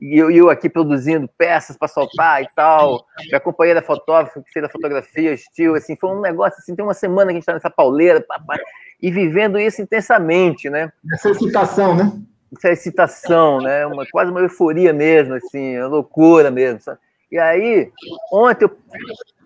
[0.00, 3.04] e eu, eu aqui produzindo peças para soltar e tal.
[3.26, 6.94] Minha companheira fotógrafa que fez a fotografia, estilo, assim, foi um negócio assim, tem uma
[6.94, 8.58] semana que a gente está nessa pauleira, papai,
[9.00, 10.90] e vivendo isso intensamente, né?
[11.12, 12.12] Essa excitação, né?
[12.56, 13.86] Essa excitação, né?
[13.86, 16.80] Uma, quase uma euforia mesmo, assim, uma loucura mesmo.
[16.80, 16.98] Sabe?
[17.30, 17.92] E aí,
[18.32, 18.76] ontem eu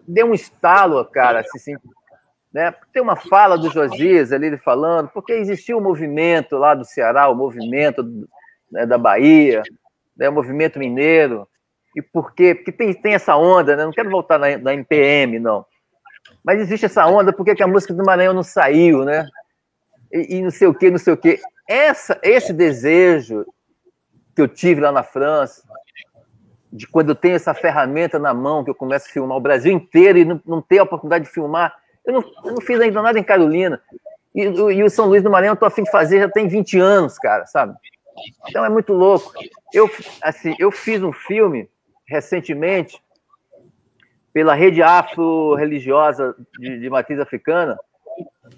[0.06, 1.76] dei um estalo, cara, assim, assim
[2.52, 2.72] né?
[2.92, 7.32] Tem uma fala do Josias ali falando, porque existiu um movimento lá do Ceará, o
[7.32, 8.28] um movimento
[8.70, 9.64] né, da Bahia,
[10.16, 11.48] né, movimento mineiro.
[11.96, 12.54] E por quê?
[12.54, 13.84] Porque tem, tem essa onda, né?
[13.84, 15.64] Não quero voltar na, na MPM, não.
[16.42, 19.26] Mas existe essa onda, por que a música do Maranhão não saiu, né?
[20.12, 21.40] E, e, não sei o quê, não sei o quê.
[21.68, 23.46] Essa, esse desejo
[24.34, 25.62] que eu tive lá na França,
[26.72, 29.72] de quando eu tenho essa ferramenta na mão, que eu começo a filmar o Brasil
[29.72, 31.74] inteiro e não, não ter a oportunidade de filmar.
[32.04, 33.80] Eu não, eu não fiz ainda nada em Carolina.
[34.34, 36.78] E, e o São Luís do Maranhão eu tô afim de fazer já tem 20
[36.78, 37.74] anos, cara, sabe?
[38.48, 39.32] Então é muito louco.
[39.72, 39.90] Eu,
[40.22, 41.68] assim, eu fiz um filme
[42.06, 43.02] recentemente
[44.32, 47.78] pela rede afro-religiosa de, de matriz africana,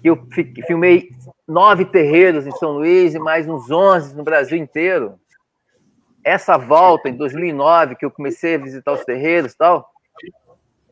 [0.01, 0.27] que eu
[0.65, 1.11] filmei
[1.47, 5.19] nove terreiros em São Luís e mais uns onze no Brasil inteiro.
[6.23, 9.89] Essa volta, em 2009, que eu comecei a visitar os terreiros e tal,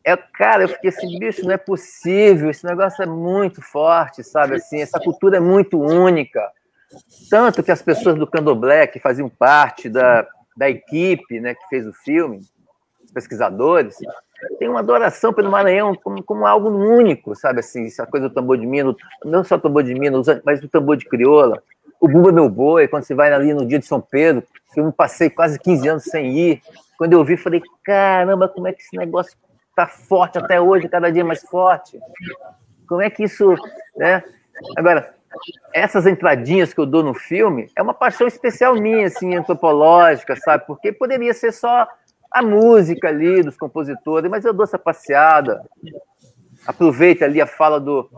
[0.06, 4.54] é, cara, eu fiquei assim, bicho, não é possível, esse negócio é muito forte, sabe?
[4.54, 6.48] Assim, essa cultura é muito única.
[7.30, 11.86] Tanto que as pessoas do Candomblé, que faziam parte da, da equipe né, que fez
[11.86, 12.40] o filme,
[13.04, 13.96] os pesquisadores,
[14.58, 18.58] têm uma adoração pelo Maranhão como, como algo único, sabe assim, essa coisa do tambor
[18.58, 21.62] de mina, não só o tambor de mina, mas o tambor de crioula,
[22.00, 24.92] o Bumba Meu Boi, quando você vai ali no dia de São Pedro, que eu
[24.92, 26.62] passei quase 15 anos sem ir,
[26.98, 29.36] quando eu vi, falei, caramba, como é que esse negócio
[29.74, 31.98] tá forte até hoje, cada dia mais forte?
[32.88, 33.54] Como é que isso,
[33.96, 34.22] né?
[34.76, 35.14] Agora,
[35.72, 40.66] essas entradinhas que eu dou no filme é uma paixão especial minha, assim, antropológica, sabe?
[40.66, 41.86] Porque poderia ser só
[42.30, 45.62] a música ali dos compositores, mas eu dou essa passeada.
[46.66, 48.10] Aproveita ali a fala do.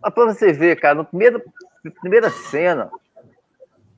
[0.00, 1.42] Para você ver, cara, no primeiro,
[1.84, 2.90] na primeira cena,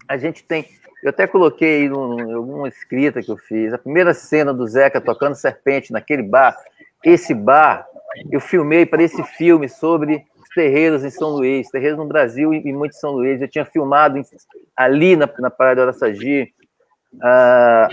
[0.09, 0.67] a gente tem
[1.03, 3.73] Eu até coloquei em alguma escrita que eu fiz.
[3.73, 6.57] A primeira cena do Zeca tocando serpente naquele bar.
[7.05, 7.87] Esse bar,
[8.31, 12.93] eu filmei para esse filme sobre terreiros em São Luís, terreiros no Brasil e muito
[12.93, 13.41] em São Luís.
[13.41, 14.25] Eu tinha filmado em,
[14.77, 16.53] ali na, na Praia do Araçagi.
[17.23, 17.89] Ah,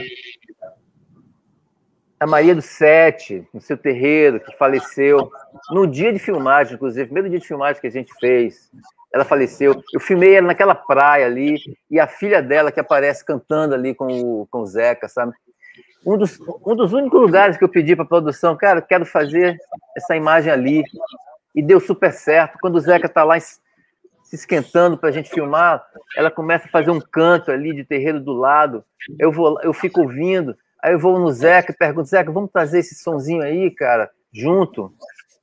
[2.20, 5.32] a Maria do Sete, no seu terreiro, que faleceu
[5.70, 8.72] no dia de filmagem, inclusive, primeiro dia de filmagem que a gente fez.
[9.13, 9.82] Ela faleceu.
[9.93, 11.58] Eu filmei ela naquela praia ali,
[11.89, 15.34] e a filha dela que aparece cantando ali com o, com o Zeca, sabe?
[16.06, 19.58] Um dos, um dos únicos lugares que eu pedi para a produção, cara, quero fazer
[19.96, 20.84] essa imagem ali.
[21.58, 22.60] E deu super certo.
[22.62, 23.60] Quando o Zeca está lá se
[24.32, 25.84] esquentando para a gente filmar,
[26.15, 28.86] ela começa a fazer um canto ali de terreiro do lado.
[29.17, 30.56] Eu vou, eu fico ouvindo.
[30.84, 34.93] Aí eu vou no Zeca e pergunto, Zeca, vamos trazer esse sonzinho aí, cara, junto?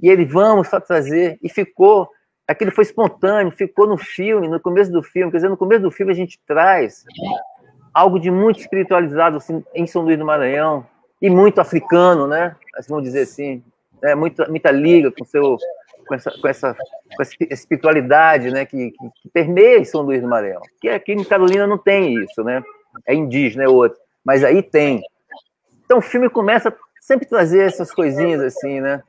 [0.00, 1.36] E ele, vamos só trazer.
[1.42, 2.08] E ficou,
[2.46, 5.32] aquilo foi espontâneo, ficou no filme, no começo do filme.
[5.32, 7.04] Quer dizer, no começo do filme a gente traz
[7.92, 10.86] algo de muito espiritualizado assim, em São Luís do Maranhão
[11.20, 12.54] e muito africano, né?
[12.88, 13.64] Vamos dizer assim,
[14.00, 14.14] né?
[14.14, 15.56] muita, muita liga com seu
[16.04, 18.64] com essa, com essa, com essa espiritualidade, né?
[18.64, 20.62] Que, que, permeia São Luís do Maranhão.
[20.80, 22.62] Que aqui em Carolina não tem isso, né?
[23.06, 23.98] É indígena, é outro.
[24.24, 25.02] Mas aí tem.
[25.84, 29.02] Então o filme começa a sempre trazer essas coisinhas assim, né?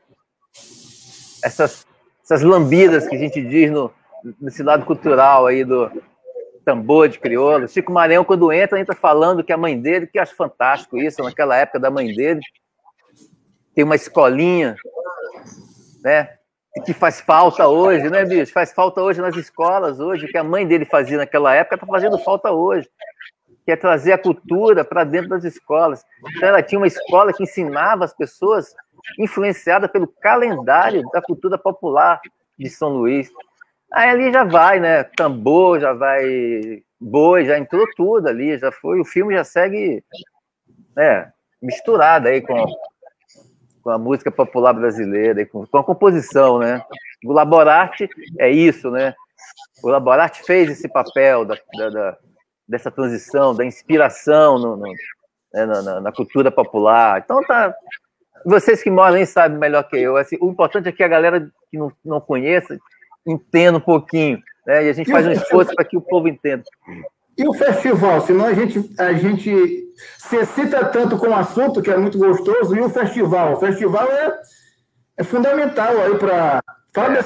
[1.44, 1.86] Essas,
[2.24, 3.92] essas lambidas que a gente diz no,
[4.42, 5.90] nesse lado cultural aí do
[6.66, 7.68] tambor de crioulo.
[7.68, 11.56] Chico Maranhão, quando entra, entra falando que a mãe dele, que acho fantástico isso, naquela
[11.56, 12.42] época da mãe dele,
[13.76, 14.76] tem uma escolinha,
[16.04, 16.30] né?
[16.84, 18.52] Que faz falta hoje, né, bicho?
[18.52, 21.88] Faz falta hoje nas escolas, hoje, o que a mãe dele fazia naquela época, está
[21.88, 22.90] fazendo falta hoje
[23.66, 26.06] que é trazer a cultura para dentro das escolas.
[26.38, 28.76] Então, ela tinha uma escola que ensinava as pessoas,
[29.18, 32.22] influenciada pelo calendário da cultura popular
[32.58, 33.30] de São Luís.
[33.92, 35.04] Aí ali já vai, né?
[35.04, 39.00] Tambor, já vai boi, já entrou tudo ali, já foi.
[39.00, 40.04] O filme já segue
[40.96, 42.56] né, misturado aí com,
[43.86, 46.84] com a música popular brasileira, com, com a composição, né?
[47.24, 49.14] O Laborarte é isso, né?
[49.84, 52.18] O Laborarte fez esse papel da, da, da
[52.68, 54.92] dessa transição, da inspiração no, no,
[55.54, 57.22] né, na, na, cultura popular.
[57.24, 57.76] Então tá.
[58.44, 60.18] Vocês que moram aí sabem melhor que eu.
[60.18, 62.80] Assim, o importante é que a galera que não, não conheça
[63.24, 64.42] entenda um pouquinho.
[64.66, 64.86] Né?
[64.86, 66.64] E a gente e faz um esforço para que o povo entenda.
[67.38, 68.22] E o festival?
[68.22, 72.76] Senão a gente, a gente se cita tanto com o assunto, que é muito gostoso,
[72.76, 73.54] e o festival?
[73.54, 74.42] O festival é,
[75.18, 76.62] é fundamental aí para.
[76.94, 77.24] Fala é.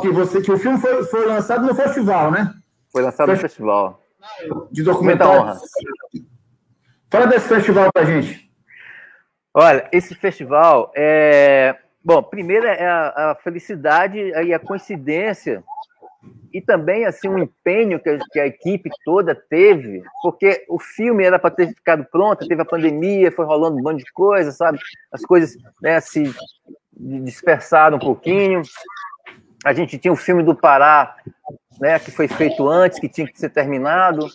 [0.00, 2.52] que, você, que o filme foi, foi lançado no festival, né?
[2.90, 4.02] Foi lançado no festival
[4.70, 5.60] de documentário.
[7.10, 8.50] Fala desse festival para gente.
[9.54, 11.76] Olha, esse festival é.
[12.04, 15.62] Bom, primeiro é a, a felicidade e a coincidência
[16.52, 21.24] e também assim um empenho que a, que a, equipe toda teve, porque o filme
[21.24, 24.78] era para ter ficado pronto, teve a pandemia, foi rolando um monte de coisa, sabe?
[25.10, 26.34] As coisas né, se
[26.92, 28.62] dispersaram um pouquinho.
[29.64, 31.16] A gente tinha o filme do Pará
[31.80, 34.26] né, que foi feito antes, que tinha que ser terminado.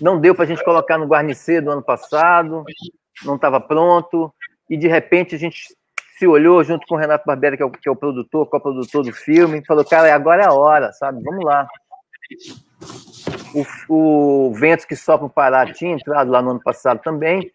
[0.00, 2.64] Não deu para a gente colocar no Guarnicê do ano passado,
[3.24, 4.32] não estava pronto.
[4.70, 5.74] E, de repente, a gente
[6.22, 9.02] se olhou junto com o Renato Barbeira, que é o, que é o produtor, co-produtor
[9.02, 11.20] do filme, e falou, cara, agora é a hora, sabe?
[11.20, 11.66] Vamos lá.
[13.88, 17.52] O, o Ventos que Sopram Pará tinha entrado lá no ano passado também.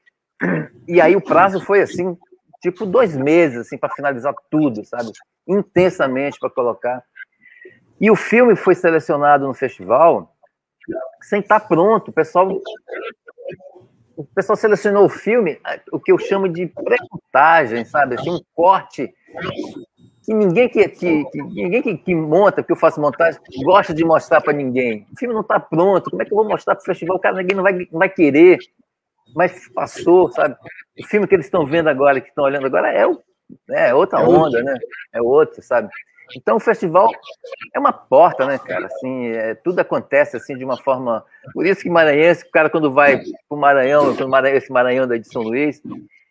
[0.86, 2.18] E aí o prazo foi assim,
[2.62, 5.14] tipo dois meses, assim, para finalizar tudo, sabe?
[5.48, 7.02] Intensamente para colocar.
[8.02, 10.36] E o filme foi selecionado no festival
[11.22, 12.10] sem estar pronto.
[12.10, 12.50] O pessoal,
[14.18, 15.60] o pessoal selecionou o filme,
[15.92, 18.16] o que eu chamo de pré-montagem, sabe?
[18.16, 19.14] Assim, um corte
[20.26, 24.04] que ninguém que, que, que ninguém que, que, monta, que eu faço montagem, gosta de
[24.04, 25.06] mostrar para ninguém.
[25.14, 26.10] O filme não está pronto.
[26.10, 27.18] Como é que eu vou mostrar para o festival?
[27.18, 28.58] O cara ninguém não vai, não vai querer.
[29.36, 30.56] Mas passou, sabe?
[31.00, 33.22] O filme que eles estão vendo agora, que estão olhando agora, é, o,
[33.70, 34.78] é outra onda, né?
[35.14, 35.90] É outro, sabe?
[36.36, 37.10] Então o festival
[37.74, 38.88] é uma porta, né, cara?
[38.88, 41.24] Assim, é, tudo acontece assim de uma forma.
[41.54, 44.16] Por isso que maranhense, o cara quando vai para o Maranhão,
[44.54, 45.82] esse Maranhão da de São Luís,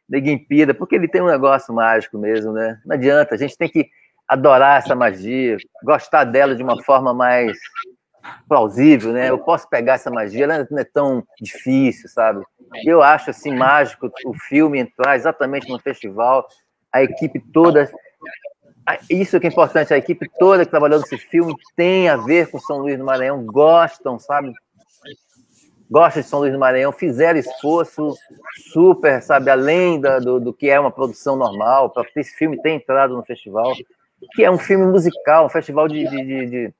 [0.08, 2.80] ninguém pida, porque ele tem um negócio mágico mesmo, né?
[2.84, 3.88] Não adianta, a gente tem que
[4.28, 7.56] adorar essa magia, gostar dela de uma forma mais
[8.48, 9.30] plausível, né?
[9.30, 12.44] Eu posso pegar essa magia, ela não é tão difícil, sabe?
[12.84, 16.46] Eu acho assim mágico o filme entrar exatamente no festival,
[16.92, 17.88] a equipe toda
[19.10, 22.58] isso que é importante, a equipe toda que trabalhou nesse filme tem a ver com
[22.58, 24.52] São Luís do Maranhão, gostam, sabe?
[25.90, 28.14] Gostam de São Luís do Maranhão, fizeram esforço
[28.72, 32.70] super, sabe, além da, do, do que é uma produção normal, para esse filme ter
[32.70, 33.72] entrado no festival,
[34.34, 36.74] que é um filme musical, um festival de, de, de, de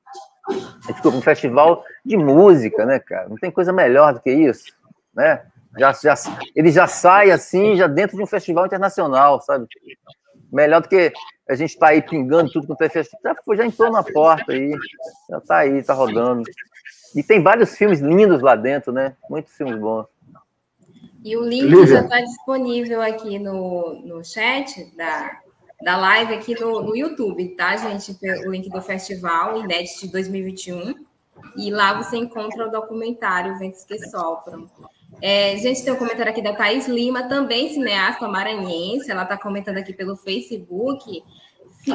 [0.86, 3.28] desculpa, um festival de música, né, cara?
[3.28, 4.72] Não tem coisa melhor do que isso.
[5.14, 5.42] né?
[5.78, 6.14] Já, já,
[6.54, 9.66] ele já sai assim, já dentro de um festival internacional, sabe?
[10.50, 11.12] Melhor do que
[11.48, 13.20] a gente está aí pingando tudo quanto é festival.
[13.24, 14.72] Já, já entrou na porta aí,
[15.30, 16.42] já está aí, está rodando.
[17.14, 19.16] E tem vários filmes lindos lá dentro, né?
[19.30, 20.06] Muitos filmes bons.
[21.24, 25.40] E o link já está disponível aqui no, no chat da,
[25.82, 28.16] da live aqui no, no YouTube, tá, gente?
[28.46, 30.94] O link do festival Inédito de 2021.
[31.56, 34.68] E lá você encontra o documentário Ventos que Sopram.
[35.20, 39.10] É, gente, tem um comentário aqui da Thaís Lima, também cineasta maranhense.
[39.10, 41.22] Ela está comentando aqui pelo Facebook.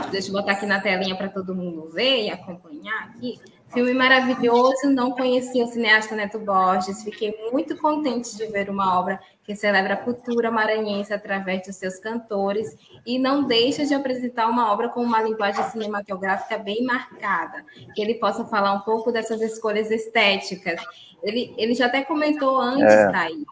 [0.09, 3.39] Deixa eu botar aqui na telinha para todo mundo ver e acompanhar aqui.
[3.73, 7.03] Filme maravilhoso, não conhecia o cineasta Neto Borges.
[7.03, 11.97] Fiquei muito contente de ver uma obra que celebra a cultura maranhense através dos seus
[11.97, 17.63] cantores e não deixa de apresentar uma obra com uma linguagem cinematográfica bem marcada,
[17.95, 20.79] que ele possa falar um pouco dessas escolhas estéticas.
[21.23, 23.11] Ele, ele já até comentou antes, é.
[23.11, 23.45] Thaís,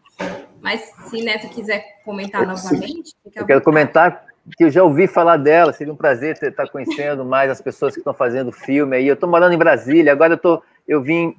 [0.62, 3.14] mas se Neto quiser comentar novamente...
[3.36, 7.50] Eu quero comentar que eu já ouvi falar dela, seria um prazer estar conhecendo mais
[7.50, 9.08] as pessoas que estão fazendo filme aí.
[9.08, 11.36] Eu estou morando em Brasília, agora eu, tô, eu vim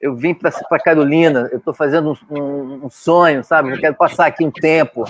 [0.00, 3.72] eu vim para Carolina, eu estou fazendo um, um, um, sonho, sabe?
[3.72, 5.04] Eu quero passar aqui um tempo,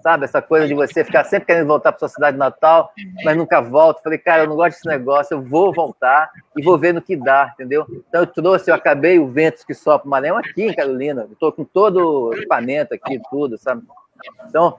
[0.00, 0.24] sabe?
[0.24, 2.92] Essa coisa de você ficar sempre querendo voltar para sua cidade natal,
[3.24, 4.00] mas nunca volta.
[4.00, 7.16] Falei, cara, eu não gosto desse negócio, eu vou voltar e vou ver no que
[7.16, 7.84] dá, entendeu?
[8.08, 11.64] Então eu trouxe, eu acabei o Ventos que Sopra Maranhão aqui em Carolina, estou com
[11.64, 13.82] todo o equipamento aqui, tudo, sabe?
[14.48, 14.78] Então,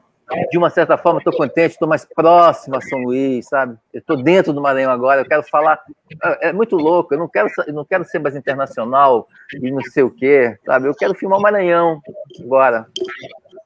[0.51, 3.77] de uma certa forma, estou contente, estou mais próximo a São Luís, sabe?
[3.93, 5.81] Estou dentro do Maranhão agora, eu quero falar.
[6.23, 9.81] É, é muito louco, eu não quero, eu não quero ser mais internacional e não
[9.81, 10.87] sei o quê, sabe?
[10.87, 12.01] Eu quero filmar o Maranhão
[12.43, 12.87] agora.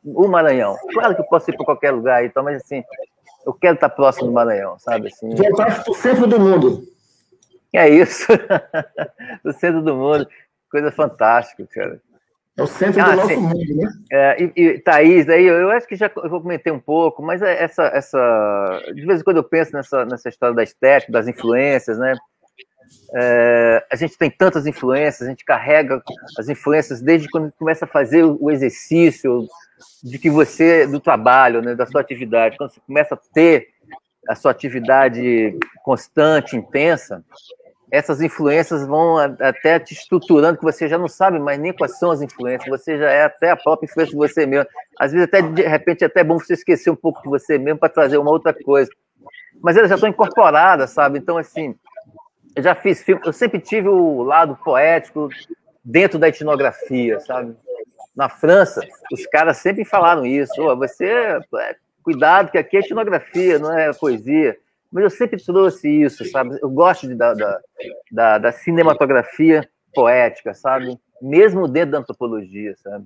[0.03, 0.75] O Maranhão.
[0.93, 2.83] Claro que eu posso ir para qualquer lugar, então, mas assim,
[3.45, 5.07] eu quero estar próximo do Maranhão, sabe?
[5.07, 6.83] Assim, Voltar para o centro do mundo.
[7.73, 8.27] É isso.
[9.43, 10.27] o centro do mundo.
[10.69, 11.99] Coisa fantástica, cara.
[12.55, 13.37] É o centro ah, do nosso sim.
[13.37, 13.91] mundo, né?
[14.11, 17.23] É, e, e Thaís, aí eu, eu, acho que já eu vou comentar um pouco,
[17.23, 18.81] mas é essa, essa.
[18.93, 22.15] De vez em quando eu penso nessa, nessa história da estética, das influências, né?
[23.15, 26.01] É, a gente tem tantas influências, a gente carrega
[26.37, 29.47] as influências desde quando começa a fazer o exercício
[30.03, 33.69] de que você, do trabalho, né, da sua atividade, quando você começa a ter
[34.27, 37.23] a sua atividade constante, intensa,
[37.93, 42.09] essas influências vão até te estruturando, que você já não sabe mais nem quais são
[42.09, 44.67] as influências, você já é até a própria influência de você mesmo.
[44.97, 47.79] Às vezes, até de repente, é até bom você esquecer um pouco de você mesmo
[47.79, 48.89] para trazer uma outra coisa.
[49.61, 51.19] Mas elas já estão incorporadas, sabe?
[51.19, 51.75] Então, assim,
[52.55, 55.29] eu já fiz filme, eu sempre tive o lado poético
[55.85, 57.55] dentro da etnografia, sabe?
[58.15, 63.59] Na França, os caras sempre falaram isso: oh, você, é, cuidado, que aqui é etnografia,
[63.59, 64.57] não é poesia
[64.93, 66.57] mas eu sempre trouxe isso, sabe?
[66.61, 67.33] Eu gosto de, da,
[68.11, 70.95] da, da, cinematografia poética, sabe?
[71.19, 73.05] Mesmo dentro da antropologia, sabe?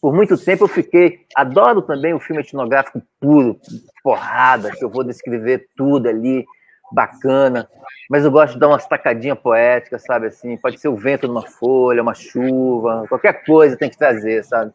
[0.00, 1.26] Por muito tempo eu fiquei.
[1.36, 3.60] Adoro também o filme etnográfico puro,
[4.02, 6.44] porrada, que eu vou descrever tudo ali,
[6.90, 7.68] bacana.
[8.08, 10.28] Mas eu gosto de dar uma estacadinha poética, sabe?
[10.28, 14.72] Assim, pode ser o vento numa folha, uma chuva, qualquer coisa tem que trazer, sabe?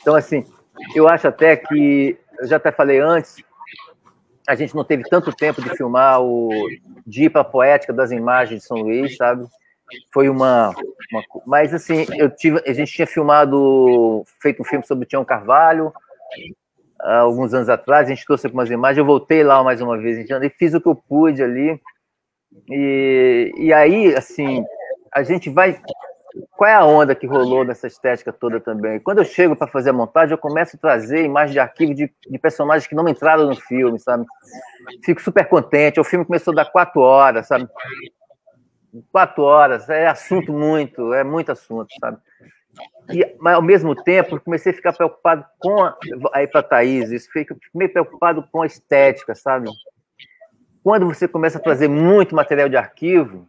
[0.00, 0.44] Então, assim,
[0.94, 2.16] eu acho até que.
[2.38, 3.36] Eu já até falei antes,
[4.50, 6.50] a gente não teve tanto tempo de filmar o
[7.06, 9.46] de ir para a poética das imagens de São Luís, sabe?
[10.12, 10.70] Foi uma,
[11.12, 15.24] uma, mas assim, eu tive, a gente tinha filmado, feito um filme sobre o Tião
[15.24, 15.92] Carvalho
[17.00, 20.50] alguns anos atrás, a gente trouxe algumas imagens, eu voltei lá mais uma vez, e
[20.50, 21.80] fiz o que eu pude ali.
[22.68, 24.64] E, e aí, assim,
[25.14, 25.80] a gente vai
[26.52, 29.00] qual é a onda que rolou nessa estética toda também?
[29.00, 32.12] Quando eu chego para fazer a montagem, eu começo a trazer imagens de arquivo de,
[32.28, 34.24] de, personagens que não entraram no filme, sabe?
[35.04, 35.98] Fico super contente.
[35.98, 37.68] O filme começou a dar quatro horas, sabe?
[39.10, 42.18] Quatro horas, é assunto muito, é muito assunto, sabe?
[43.12, 45.96] E, mas ao mesmo tempo, comecei a ficar preocupado com a,
[46.32, 49.68] aí para Thaís, isso fico meio preocupado com a estética, sabe?
[50.82, 53.48] Quando você começa a trazer muito material de arquivo,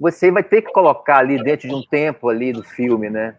[0.00, 3.36] você vai ter que colocar ali dentro de um tempo ali do filme, né?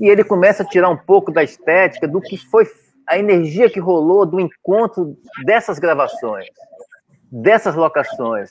[0.00, 2.66] E ele começa a tirar um pouco da estética do que foi
[3.06, 6.46] a energia que rolou do encontro dessas gravações,
[7.30, 8.50] dessas locações,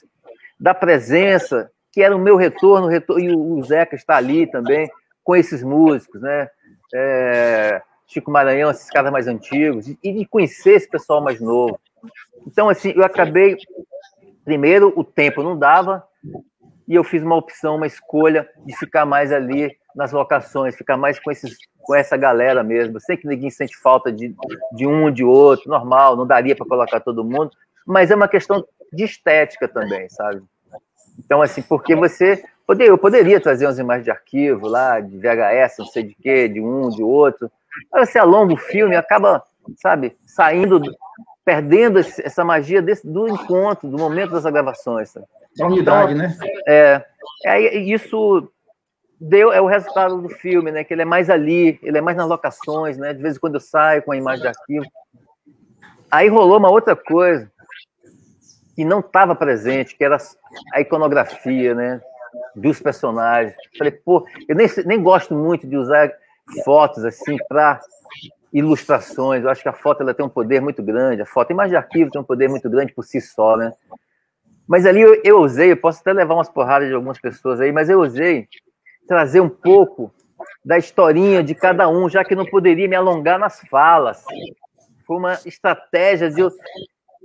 [0.59, 4.89] da presença que era o meu retorno, retorno e o Zeca está ali também
[5.23, 6.49] com esses músicos, né?
[6.93, 11.79] É, Chico Maranhão, esses caras mais antigos, e de conhecer esse pessoal mais novo.
[12.47, 13.57] Então, assim, eu acabei.
[14.43, 16.03] Primeiro, o tempo não dava,
[16.87, 21.19] e eu fiz uma opção, uma escolha de ficar mais ali nas locações, ficar mais
[21.19, 22.99] com, esses, com essa galera mesmo.
[22.99, 24.35] sei que ninguém sente falta de,
[24.73, 27.51] de um, de outro, normal, não daria para colocar todo mundo,
[27.85, 30.41] mas é uma questão de estética também, sabe?
[31.19, 32.43] Então, assim, porque você.
[32.79, 36.61] Eu poderia trazer umas imagens de arquivo lá, de VHS, não sei de quê, de
[36.61, 37.51] um, de outro,
[37.93, 39.43] Aí você alonga o filme, acaba,
[39.77, 40.81] sabe, saindo,
[41.43, 45.09] perdendo essa magia desse, do encontro, do momento das gravações.
[45.09, 45.25] Sabe?
[45.59, 46.37] A unidade, então, né?
[46.67, 47.05] É,
[47.45, 48.49] é, isso
[49.19, 50.83] deu é o resultado do filme, né?
[50.83, 53.13] Que ele é mais ali, ele é mais nas locações, né?
[53.13, 54.85] De vez em quando eu saio com a imagem de arquivo.
[56.09, 57.49] Aí rolou uma outra coisa
[58.75, 60.17] que não estava presente, que era
[60.73, 62.01] a iconografia, né?
[62.55, 63.53] Dos personagens.
[63.77, 66.11] Falei, pô, eu nem, nem gosto muito de usar
[66.63, 67.79] fotos assim para
[68.51, 69.43] ilustrações.
[69.43, 71.21] Eu acho que a foto ela tem um poder muito grande.
[71.21, 73.73] A foto, a imagem de arquivo tem um poder muito grande por si só, né?
[74.71, 77.89] Mas ali eu, usei, eu posso até levar umas porradas de algumas pessoas aí, mas
[77.89, 78.47] eu usei
[79.05, 80.13] trazer um pouco
[80.63, 84.23] da historinha de cada um, já que não poderia me alongar nas falas.
[85.05, 86.49] Foi uma estratégia de eu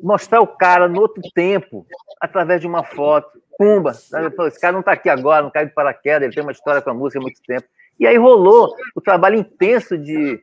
[0.02, 1.86] mostrar o cara no outro tempo,
[2.20, 3.40] através de uma foto.
[3.56, 3.92] Pumba!
[3.92, 6.90] Esse cara não está aqui agora, não cai de paraquedas, ele tem uma história com
[6.90, 7.68] a música há muito tempo.
[8.00, 10.42] E aí rolou o trabalho intenso de,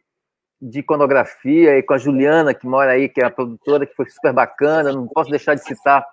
[0.62, 4.10] de iconografia e com a Juliana, que mora aí, que é a produtora, que foi
[4.10, 4.94] super bacana.
[4.94, 6.13] Não posso deixar de citar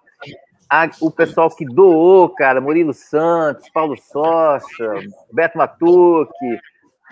[0.71, 4.95] a, o pessoal que doou, cara, Murilo Santos, Paulo Socha,
[5.33, 6.61] Beto Matuque,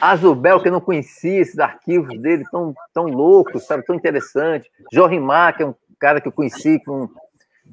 [0.01, 4.71] Azubel, que eu não conhecia esses arquivos dele tão, tão loucos, sabe, tão interessante.
[4.93, 6.85] Jorimar, que é um cara que eu conheci, que,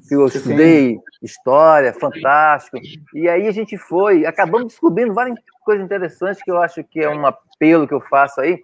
[0.08, 2.78] que eu estudei história, fantástico.
[3.14, 7.08] E aí a gente foi, acabamos descobrindo várias coisas interessantes que eu acho que é
[7.08, 8.60] um apelo que eu faço aí.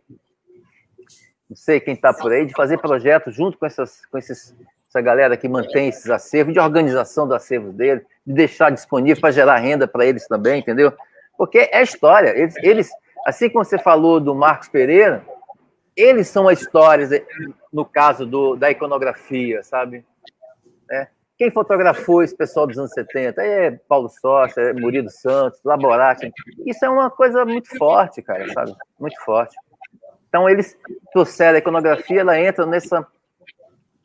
[1.48, 4.56] Não sei quem está por aí, de fazer projetos junto com, essas, com esses
[4.92, 9.30] essa galera que mantém esses acervos, de organização do acervo dele, de deixar disponível para
[9.30, 10.92] gerar renda para eles também, entendeu?
[11.36, 12.28] Porque é história.
[12.36, 12.90] Eles, eles,
[13.26, 15.24] assim como você falou do Marcos Pereira,
[15.96, 17.08] eles são as histórias,
[17.72, 20.04] no caso do, da iconografia, sabe?
[20.90, 21.08] É.
[21.38, 23.42] Quem fotografou esse pessoal dos anos 70?
[23.42, 26.30] É Paulo Socha, é Murilo Santos, Laborati.
[26.66, 28.74] Isso é uma coisa muito forte, cara, sabe?
[29.00, 29.56] Muito forte.
[30.28, 30.78] Então, eles
[31.12, 33.06] trouxeram a iconografia, ela entra nessa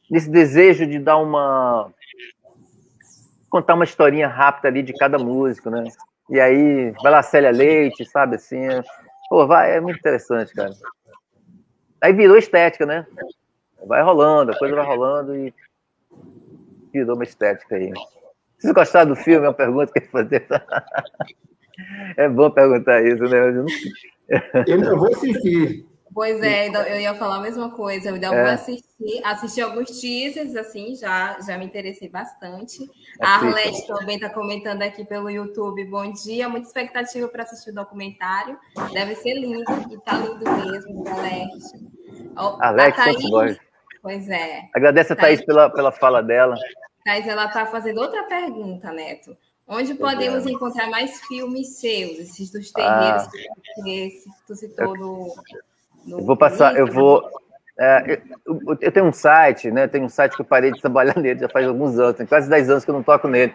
[0.10, 1.92] nesse desejo de dar uma
[3.50, 5.86] contar uma historinha rápida ali de cada músico, né?
[6.30, 8.82] E aí vai lá Célia Leite, sabe assim, é...
[9.30, 10.72] pô, vai, é muito interessante, cara.
[12.02, 13.06] Aí virou estética, né?
[13.86, 15.54] Vai rolando, a coisa vai rolando e
[16.92, 17.92] virou uma estética aí.
[18.58, 19.46] Vocês gostaram do filme?
[19.46, 20.46] É uma pergunta que eu fazer.
[22.18, 23.38] É bom perguntar isso, né?
[23.38, 24.92] Eu, não...
[24.92, 25.86] eu, vou assistir.
[26.18, 28.10] Pois é, então, eu ia falar a mesma coisa.
[28.10, 28.42] Eu ainda é.
[28.42, 32.80] vou assistir, assistir alguns teasers, assim, já, já me interessei bastante.
[33.22, 35.86] a Arlete também está comentando aqui pelo YouTube.
[35.86, 38.58] Bom dia, muita expectativa para assistir o documentário.
[38.92, 39.62] Deve ser lindo,
[39.92, 41.88] e tá lindo mesmo, Arlete.
[42.36, 43.60] Alex, Thaís,
[44.02, 44.64] Pois é.
[44.74, 46.56] Agradece a Thaís, Thaís pela, pela fala dela.
[47.06, 49.38] Thaís, ela está fazendo outra pergunta, Neto.
[49.68, 53.30] Onde podemos encontrar mais filmes seus, esses dos terreiros ah.
[53.84, 55.36] que, tu citou no,
[56.08, 57.30] eu vou passar, eu vou.
[57.80, 59.88] É, eu, eu, tenho um site, né?
[59.88, 62.50] Tenho um site que eu parei de trabalhar nele já faz alguns anos, tem quase
[62.50, 63.54] 10 anos que eu não toco nele.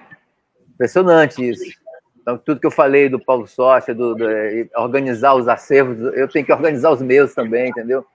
[0.75, 1.81] Impressionante isso.
[2.21, 6.29] Então, tudo que eu falei do Paulo Socha, do, do é, organizar os acervos, eu
[6.29, 8.07] tenho que organizar os meus também, entendeu?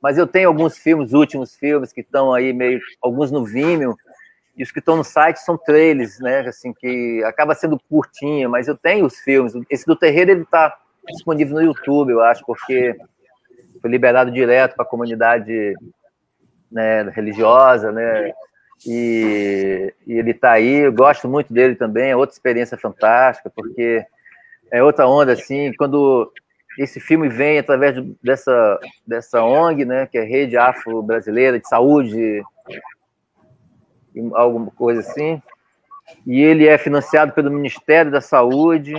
[0.00, 2.80] Mas eu tenho alguns filmes, últimos filmes, que estão aí meio.
[3.02, 3.94] alguns no Vimeo,
[4.56, 6.40] e os que estão no site são trailers, né?
[6.40, 9.52] Assim, que acaba sendo curtinho, mas eu tenho os filmes.
[9.68, 10.74] Esse do Terreiro, ele está
[11.06, 12.96] disponível no YouTube, eu acho, porque
[13.80, 15.74] foi liberado direto para a comunidade
[16.70, 18.32] né, religiosa, né?
[18.86, 24.04] E, e ele está aí, eu gosto muito dele também, é outra experiência fantástica, porque
[24.70, 26.32] é outra onda, assim, quando
[26.78, 32.42] esse filme vem através de, dessa, dessa ONG, né, que é Rede Afro-Brasileira de Saúde,
[34.32, 35.42] alguma coisa assim,
[36.26, 38.94] e ele é financiado pelo Ministério da Saúde,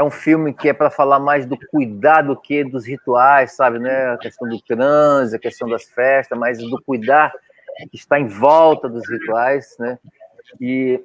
[0.00, 4.14] é um filme que é para falar mais do cuidado que dos rituais, sabe, né?
[4.14, 7.30] A questão do transe, a questão das festas, mas do cuidar
[7.90, 9.98] que está em volta dos rituais, né?
[10.58, 11.04] E,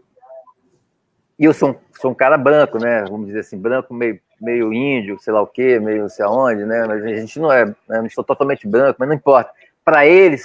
[1.38, 3.04] e eu sou, sou um cara branco, né?
[3.04, 6.64] Vamos dizer assim, branco meio, meio índio, sei lá o quê, meio não sei aonde,
[6.64, 6.86] né?
[6.88, 8.08] Mas a gente não é, né?
[8.10, 9.52] sou totalmente branco, mas não importa.
[9.84, 10.42] Para eles,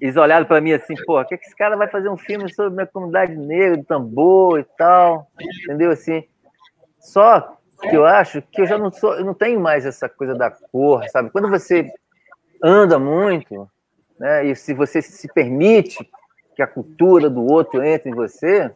[0.00, 2.52] eles olharam para mim assim, pô, que, é que esse cara vai fazer um filme
[2.52, 5.30] sobre a comunidade negra, do tambor e tal,
[5.64, 5.92] entendeu?
[5.92, 6.24] Assim,
[6.98, 10.34] só que eu acho que eu já não sou, eu não tenho mais essa coisa
[10.34, 11.30] da cor, sabe?
[11.30, 11.90] Quando você
[12.62, 13.68] anda muito,
[14.18, 15.98] né, e se você se permite
[16.54, 18.70] que a cultura do outro entre em você,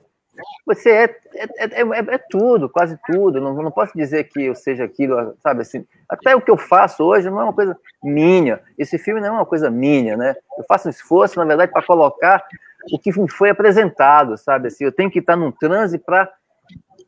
[0.66, 3.40] você é, é, é, é, é tudo, quase tudo.
[3.40, 5.86] Não, não posso dizer que eu seja aquilo, sabe assim.
[6.08, 8.60] Até o que eu faço hoje não é uma coisa minha.
[8.78, 10.34] Esse filme não é uma coisa minha, né?
[10.58, 12.44] Eu faço um esforço, na verdade, para colocar
[12.92, 14.68] o que me foi apresentado, sabe?
[14.68, 16.30] Assim, eu tenho que estar num transe para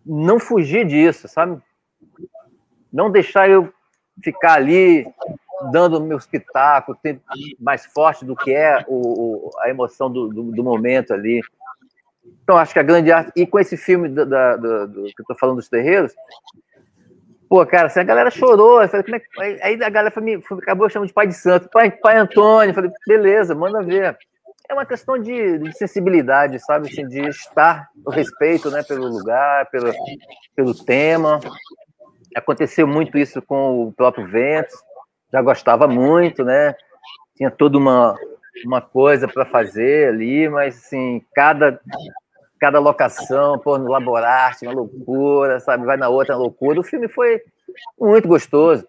[0.05, 1.61] não fugir disso, sabe?
[2.97, 3.70] Não deixar eu
[4.24, 5.07] ficar ali
[5.70, 6.99] dando meu espetáculo
[7.61, 11.42] mais forte do que é o, o a emoção do, do, do, momento ali.
[12.42, 13.32] Então, acho que a grande arte.
[13.36, 16.14] E com esse filme do, da, do, que eu tô falando dos terreiros,
[17.49, 18.82] Pô, cara, assim, a galera chorou.
[18.82, 19.62] Eu falei, como é que...
[19.62, 22.70] Aí a galera foi, foi, acabou chamando de pai de santo, pai, pai Antônio.
[22.70, 24.18] Eu falei, beleza, manda ver.
[24.68, 26.88] É uma questão de, de sensibilidade, sabe?
[26.88, 29.92] Assim, de estar, o respeito né, pelo lugar, pelo,
[30.57, 31.38] pelo tema.
[32.37, 34.74] Aconteceu muito isso com o próprio Ventos,
[35.32, 36.74] já gostava muito, né?
[37.34, 38.14] Tinha toda uma,
[38.64, 41.80] uma coisa para fazer ali, mas assim, cada
[42.59, 45.84] cada locação, pô, no Laborarte, uma loucura, sabe?
[45.84, 46.80] Vai na outra, uma loucura.
[46.80, 47.41] O filme foi
[47.99, 48.87] muito gostoso.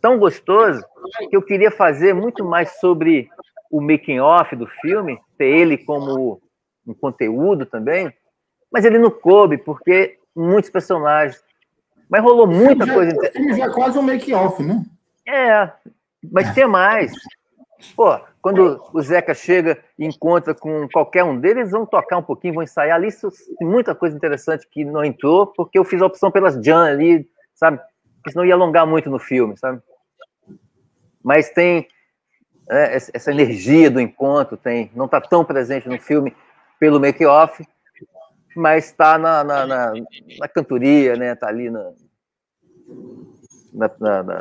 [0.00, 0.84] Tão gostoso
[1.28, 3.28] que eu queria fazer muito mais sobre
[3.70, 6.40] o making off do filme, ter ele como
[6.86, 8.12] um conteúdo também,
[8.70, 11.42] mas ele não coube, porque muitos personagens.
[12.12, 13.30] Mas rolou muita já, coisa.
[13.34, 14.84] Ele já é quase um making off, né?
[15.26, 15.72] É,
[16.30, 17.10] mas tem mais.
[17.96, 22.52] Pô, quando o Zeca chega e encontra com qualquer um deles, vão tocar um pouquinho,
[22.52, 23.08] vão ensaiar ali.
[23.08, 26.84] Isso, tem muita coisa interessante que não entrou, porque eu fiz a opção pelas Jan
[26.84, 27.80] ali, sabe?
[28.16, 29.80] Porque senão ia alongar muito no filme, sabe?
[31.24, 31.88] Mas tem
[32.68, 36.36] né, essa energia do encontro, tem, não está tão presente no filme
[36.78, 37.66] pelo make-off,
[38.54, 39.92] mas está na, na, na,
[40.38, 41.32] na, cantoria, né?
[41.32, 41.90] Está ali na,
[43.72, 44.38] na, na,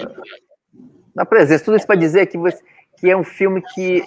[1.16, 1.64] na, presença.
[1.64, 2.62] Tudo isso para dizer que você
[2.98, 4.04] que é um filme que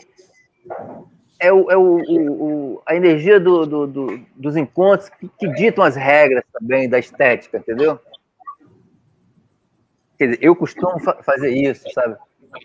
[1.40, 5.82] é, o, é o, o, a energia do, do, do, dos encontros que, que, ditam
[5.82, 7.98] as regras também da estética, entendeu?
[10.16, 12.16] Quer dizer, eu costumo fa fazer isso, sabe?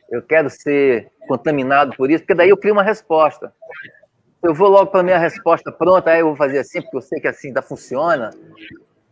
[0.09, 3.51] Eu quero ser contaminado por isso, porque daí eu crio uma resposta.
[4.41, 7.01] Eu vou logo para a minha resposta pronta, aí eu vou fazer assim, porque eu
[7.01, 8.29] sei que assim ainda funciona.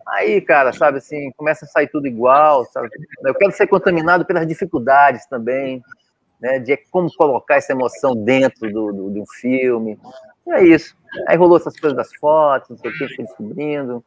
[0.08, 2.90] Aí, cara, sabe assim, começa a sair tudo igual, sabe?
[3.26, 5.84] Eu quero ser contaminado pelas dificuldades também,
[6.40, 10.00] né, de como colocar essa emoção dentro do, do, de um filme.
[10.46, 10.96] E é isso.
[11.28, 14.04] Aí rolou essas coisas das fotos, não sei o que, fui descobrindo.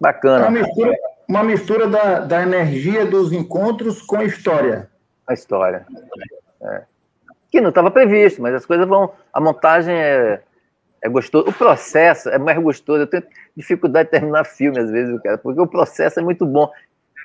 [0.00, 0.48] Bacana.
[0.48, 0.96] Uma mistura,
[1.28, 4.88] uma mistura da, da energia dos encontros com a história.
[5.26, 5.86] A história.
[6.62, 6.82] É.
[7.50, 9.12] Que não estava previsto, mas as coisas vão.
[9.32, 10.42] A montagem é,
[11.02, 11.48] é gostoso.
[11.48, 13.00] O processo é mais gostoso.
[13.00, 13.24] Eu tenho
[13.56, 16.70] dificuldade de terminar filme, às vezes, cara, porque o processo é muito bom.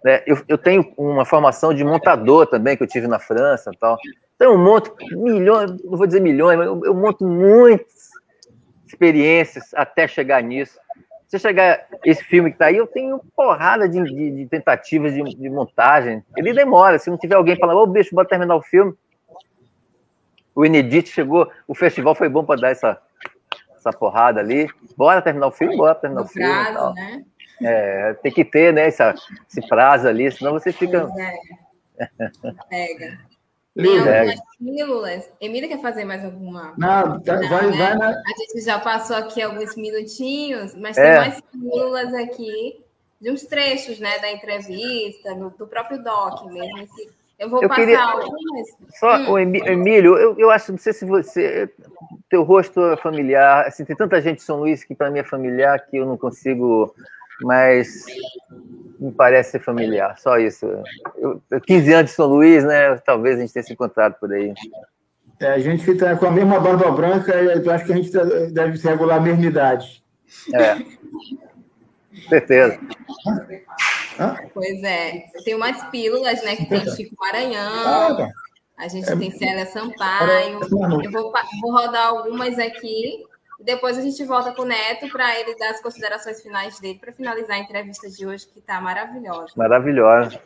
[0.03, 0.23] Né?
[0.25, 3.97] Eu, eu tenho uma formação de montador também, que eu tive na França e tal.
[4.35, 8.09] Então eu monto milhões, não vou dizer milhões, mas eu, eu monto muitas
[8.85, 10.79] experiências até chegar nisso.
[11.27, 15.21] Se chegar esse filme que está aí, eu tenho porrada de, de, de tentativas de,
[15.23, 16.23] de, montagem.
[16.37, 16.97] Ele demora.
[16.97, 18.93] Se não tiver alguém falando, ô bicho, bora terminar o filme.
[20.55, 22.99] O Inedit chegou, o festival foi bom para dar essa,
[23.87, 24.69] essa porrada ali.
[24.95, 26.47] Bora terminar o filme, bora terminar o filme.
[26.47, 27.23] Prazo, né?
[27.61, 29.01] É, tem que ter, né, esse,
[29.49, 31.09] esse prazo ali, senão você fica.
[31.97, 32.07] É.
[32.69, 33.19] Pega.
[33.77, 35.29] Tem algumas pílulas.
[35.39, 36.73] Emília quer fazer mais alguma?
[36.77, 37.77] Não, tá, Não vai, né?
[37.77, 38.09] vai na...
[38.09, 41.03] A gente já passou aqui alguns minutinhos, mas é.
[41.03, 42.83] tem mais pílulas aqui
[43.21, 46.79] de uns trechos, né, da entrevista, no, do próprio doc mesmo.
[46.79, 47.09] Esse,
[47.39, 48.01] eu vou eu passar queria...
[48.01, 48.67] algumas.
[48.99, 49.31] Só, hum.
[49.31, 51.69] o Emílio, eu, eu acho, não sei se você.
[52.29, 53.67] Teu rosto é familiar.
[53.67, 56.17] Assim, tem tanta gente em São Luís que para mim é familiar que eu não
[56.17, 56.93] consigo
[57.41, 58.05] mas
[58.99, 60.65] me parece ser familiar, só isso.
[61.17, 62.95] Eu, 15 anos de São Luís, né?
[62.97, 64.53] Talvez a gente tenha se encontrado por aí.
[65.39, 68.11] É, a gente está com a mesma barba branca, eu acho que a gente
[68.51, 70.03] deve se regular a mesma idade.
[70.53, 70.77] É.
[72.27, 72.79] Certeza.
[74.19, 74.37] Hã?
[74.53, 75.25] Pois é.
[75.43, 76.55] Tem umas pílulas, né?
[76.55, 78.21] Que tem Chico Maranhão.
[78.21, 78.29] Ah,
[78.77, 80.59] a gente é, tem Célia Sampaio.
[80.61, 83.25] Eu vou, vou rodar algumas aqui
[83.59, 87.11] depois a gente volta com o Neto para ele dar as considerações finais dele para
[87.11, 89.53] finalizar a entrevista de hoje, que está maravilhosa.
[89.55, 90.39] Maravilhosa.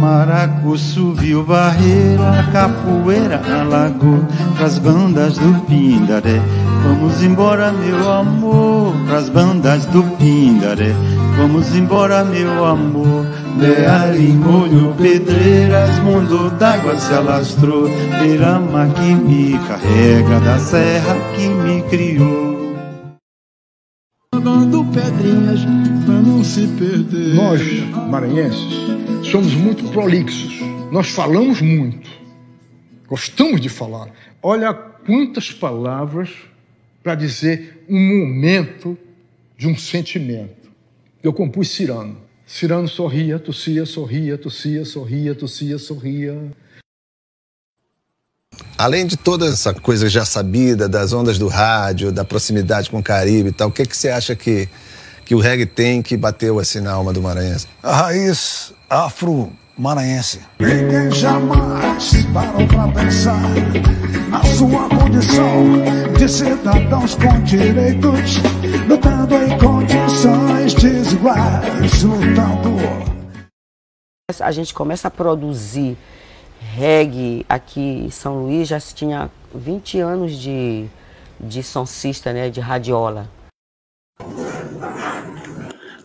[0.00, 4.20] Maracuçu viu barreira, capoeira alagou
[4.56, 6.40] pras bandas do Pindaré.
[6.82, 10.92] Vamos embora, meu amor, pras bandas do Pindaré.
[11.36, 13.26] Vamos embora, meu amor.
[13.58, 17.88] Leali, molho, pedreiras, mundo d'água se alastrou.
[18.20, 22.58] Beirama que me carrega da serra que me criou.
[24.32, 25.60] Dando pedrinhas
[26.04, 27.34] pra não se perder.
[27.34, 27.60] Nós,
[28.08, 28.74] maranhenses,
[29.24, 30.60] somos muito prolixos.
[30.92, 32.08] Nós falamos muito.
[33.08, 34.08] Gostamos de falar.
[34.42, 36.30] Olha quantas palavras
[37.02, 38.98] para dizer um momento
[39.56, 40.70] de um sentimento.
[41.22, 42.16] Eu compus Cirano.
[42.46, 46.50] Cirano sorria, tossia, sorria, tossia, sorria, tossia, sorria.
[48.76, 53.02] Além de toda essa coisa já sabida das ondas do rádio, da proximidade com o
[53.02, 54.68] Caribe e tal, o que, que você acha que
[55.28, 57.66] que o reggae tem que bateu assim na alma do maranhense?
[57.82, 58.72] A raiz
[59.78, 60.40] afro-maranhense.
[60.58, 63.40] Ninguém jamais parou pra pensar
[64.28, 68.36] na sua condição de cidadãos com direitos,
[68.88, 72.76] lutando em condições desiguais, lutando.
[74.40, 75.96] A gente começa a produzir
[76.74, 80.86] reggae aqui em São Luís, já tinha 20 anos de,
[81.40, 83.28] de soncista, né, de radiola.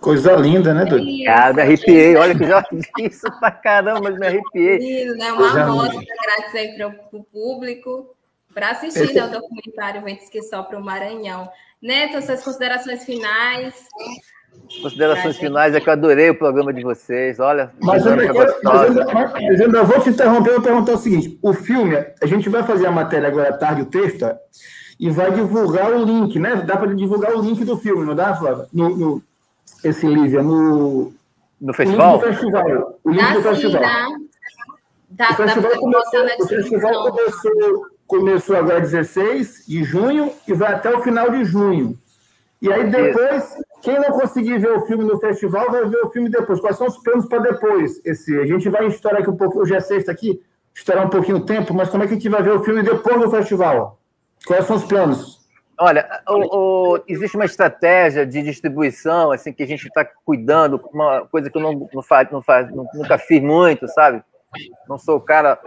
[0.03, 1.05] Coisa linda, né, Dudu?
[1.23, 2.17] Cara, me arrepiei.
[2.17, 2.65] Olha que eu já
[2.99, 4.77] isso pra caramba, mas me arrepiei.
[4.77, 5.31] Lindo, né?
[5.31, 8.13] Uma amostra grátis aí para o público
[8.53, 11.49] para assistir né, o documentário Ventos que Sopram o Maranhão.
[11.81, 13.87] Neto, suas considerações finais.
[14.81, 17.39] Considerações finais é que eu adorei o programa de vocês.
[17.39, 20.97] Olha, mas eu, mas, eu, mas eu ainda vou te interromper, eu vou perguntar o
[20.97, 24.25] seguinte: o filme, a gente vai fazer a matéria agora à tarde, o texto,
[24.99, 26.57] e vai divulgar o link, né?
[26.57, 28.67] Dá para divulgar o link do filme, não dá, Flávia?
[28.73, 29.23] No, no,
[29.83, 31.13] esse Lívia, no.
[31.59, 32.19] No festival?
[32.19, 32.99] O link do festival.
[33.03, 34.11] O link do festival.
[35.09, 40.93] Dá, o festival, começou, o festival começou, começou agora 16 de junho e vai até
[40.93, 41.95] o final de junho.
[42.59, 46.29] E aí depois, quem não conseguir ver o filme no festival vai ver o filme
[46.29, 46.59] depois.
[46.59, 48.01] Quais são os planos para depois?
[48.03, 50.41] Esse, a gente vai estourar aqui um pouco, hoje é sexta aqui,
[50.73, 52.81] estourar um pouquinho o tempo, mas como é que a gente vai ver o filme
[52.81, 53.99] depois do festival?
[54.47, 55.42] Quais são os planos?
[55.79, 56.57] Olha, o,
[56.95, 61.57] o, existe uma estratégia de distribuição, assim, que a gente está cuidando, uma coisa que
[61.57, 64.23] eu não, não, faz, não faz, nunca fiz muito, sabe?
[64.87, 65.59] Não sou o cara,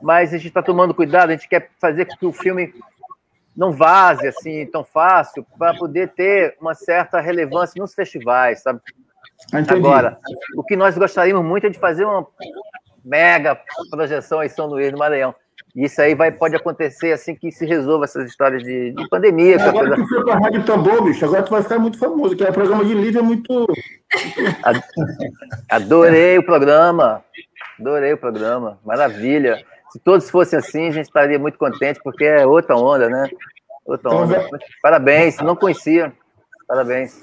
[0.00, 2.72] mas a gente está tomando cuidado, a gente quer fazer com que o filme
[3.56, 8.80] não vaze assim tão fácil para poder ter uma certa relevância nos festivais, sabe?
[9.48, 9.72] Entendi.
[9.72, 10.18] Agora,
[10.56, 12.26] o que nós gostaríamos muito é de fazer uma
[13.04, 13.58] mega
[13.90, 15.34] projeção em São Luís, no Maranhão.
[15.74, 19.56] E isso aí vai, pode acontecer assim que se resolva essas histórias de, de pandemia.
[19.56, 22.36] É, agora que foi para a Rádio Tambor, bicho, agora tu vai ficar muito famoso,
[22.36, 23.66] que é o programa de livro é muito.
[25.68, 27.24] Adorei o programa.
[27.78, 28.78] Adorei o programa.
[28.84, 29.64] Maravilha.
[29.90, 33.28] Se todos fossem assim, a gente estaria muito contente, porque é outra onda, né?
[33.84, 34.36] Outra onda.
[34.36, 36.12] Então, Parabéns, não conhecia.
[36.68, 37.20] Parabéns.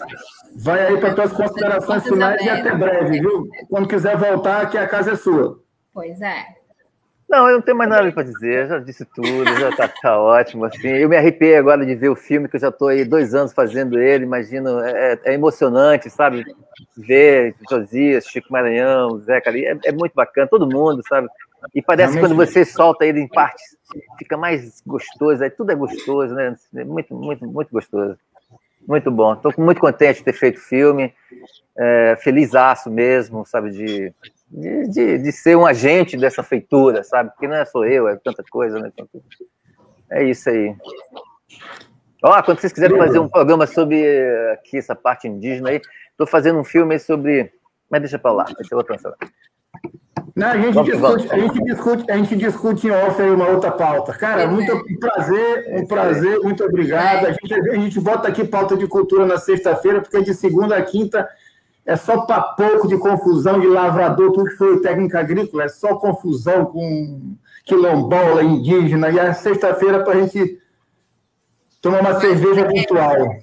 [0.57, 3.47] Vai aí para tuas considerações finais e até breve, viu?
[3.69, 5.61] Quando quiser voltar, que a casa é sua.
[5.93, 6.56] Pois é.
[7.29, 10.63] Não, eu não tenho mais nada para dizer, já disse tudo, já tá, tá, ótimo.
[10.63, 10.87] Assim.
[10.87, 13.51] Eu me arrepiei agora de ver o filme, que eu já estou aí dois anos
[13.51, 16.45] fazendo ele, imagino, é, é emocionante, sabe?
[16.95, 21.27] Ver Josias, Chico Maranhão, Zeca ali, é, é, muito bacana, todo mundo, sabe?
[21.75, 23.75] E parece que quando você solta ele em partes,
[24.17, 26.55] fica mais gostoso, aí tudo é gostoso, né?
[26.85, 28.17] Muito, muito, muito gostoso.
[28.87, 29.33] Muito bom.
[29.33, 31.13] Estou muito contente de ter feito o filme,
[31.77, 34.13] é, feliz aço mesmo, sabe, de
[34.49, 37.29] de, de, de, ser um agente dessa feitura, sabe?
[37.31, 38.91] Porque não é só eu, é tanta coisa, né?
[40.09, 40.75] É isso aí.
[42.23, 44.03] Ó, quando vocês quiserem fazer um programa sobre
[44.53, 45.81] aqui essa parte indígena aí,
[46.11, 47.51] estou fazendo um filme sobre.
[47.89, 49.13] Mas deixa para lá, deixa eu pensar.
[50.35, 51.31] Não, a gente, vamos, discute, vamos.
[51.31, 54.13] a gente discute, a gente discute em off aí uma outra pauta.
[54.13, 57.25] Cara, muito um prazer, um prazer, muito obrigado.
[57.25, 60.81] A gente, a gente bota aqui pauta de cultura na sexta-feira, porque de segunda a
[60.83, 61.27] quinta
[61.87, 65.95] é só para pouco de confusão de lavrador, tudo que foi técnica agrícola, é só
[65.95, 67.33] confusão com
[67.63, 70.59] quilombola, indígena, e a sexta-feira para a gente
[71.81, 73.37] tomar uma cerveja virtual.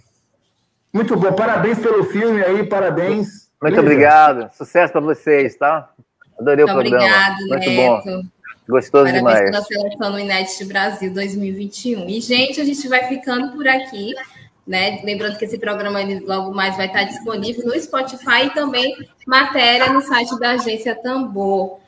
[0.93, 3.51] Muito bom, parabéns pelo filme aí, parabéns.
[3.63, 3.81] Muito Beleza?
[3.81, 5.91] obrigado, sucesso para vocês, tá?
[6.39, 7.05] Adorei Muito o programa.
[7.07, 8.05] Obrigado, Muito Neto.
[8.05, 8.35] bom.
[8.69, 9.51] Gostoso Parabéns demais.
[9.51, 12.09] pela seleção no Inédit Brasil 2021.
[12.09, 14.15] E, gente, a gente vai ficando por aqui.
[14.67, 15.01] Né?
[15.05, 18.97] Lembrando que esse programa logo mais vai estar disponível no Spotify e também
[19.27, 21.81] matéria no site da agência Tambor.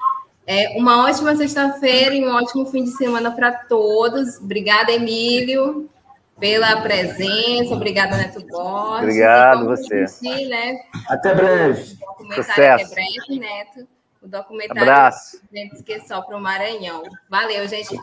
[0.47, 4.39] É, uma ótima sexta-feira e um ótimo fim de semana para todos.
[4.39, 5.91] Obrigada, Emílio,
[6.39, 7.75] pela presença.
[7.75, 9.03] Obrigada, Neto Borges.
[9.03, 10.03] Obrigado, você.
[10.03, 10.79] Assistir, né?
[11.09, 11.97] Até breve.
[12.35, 12.85] Sucesso.
[12.85, 13.89] Até breve, Neto.
[14.23, 15.41] O documentário Abraço.
[15.53, 17.03] Gente que só para o Maranhão.
[17.29, 17.99] Valeu, gente.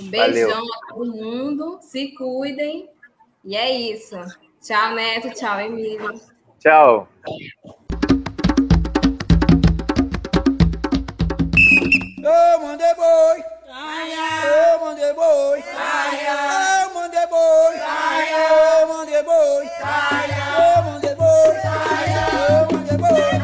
[0.00, 0.74] Um beijão Valeu.
[0.74, 1.78] a todo mundo.
[1.82, 2.88] Se cuidem.
[3.44, 4.16] E é isso.
[4.62, 5.28] Tchau, Neto.
[5.34, 6.18] Tchau, Emílio.
[6.58, 7.06] Tchau.
[12.22, 13.44] Eu mandei boi.
[14.44, 15.62] Eu mandei boi.
[15.62, 17.74] Eu mandei boi.
[18.32, 19.70] Eu mandei boi.
[20.48, 21.56] Eu mandei boi.
[22.48, 23.43] Eu mandei boi.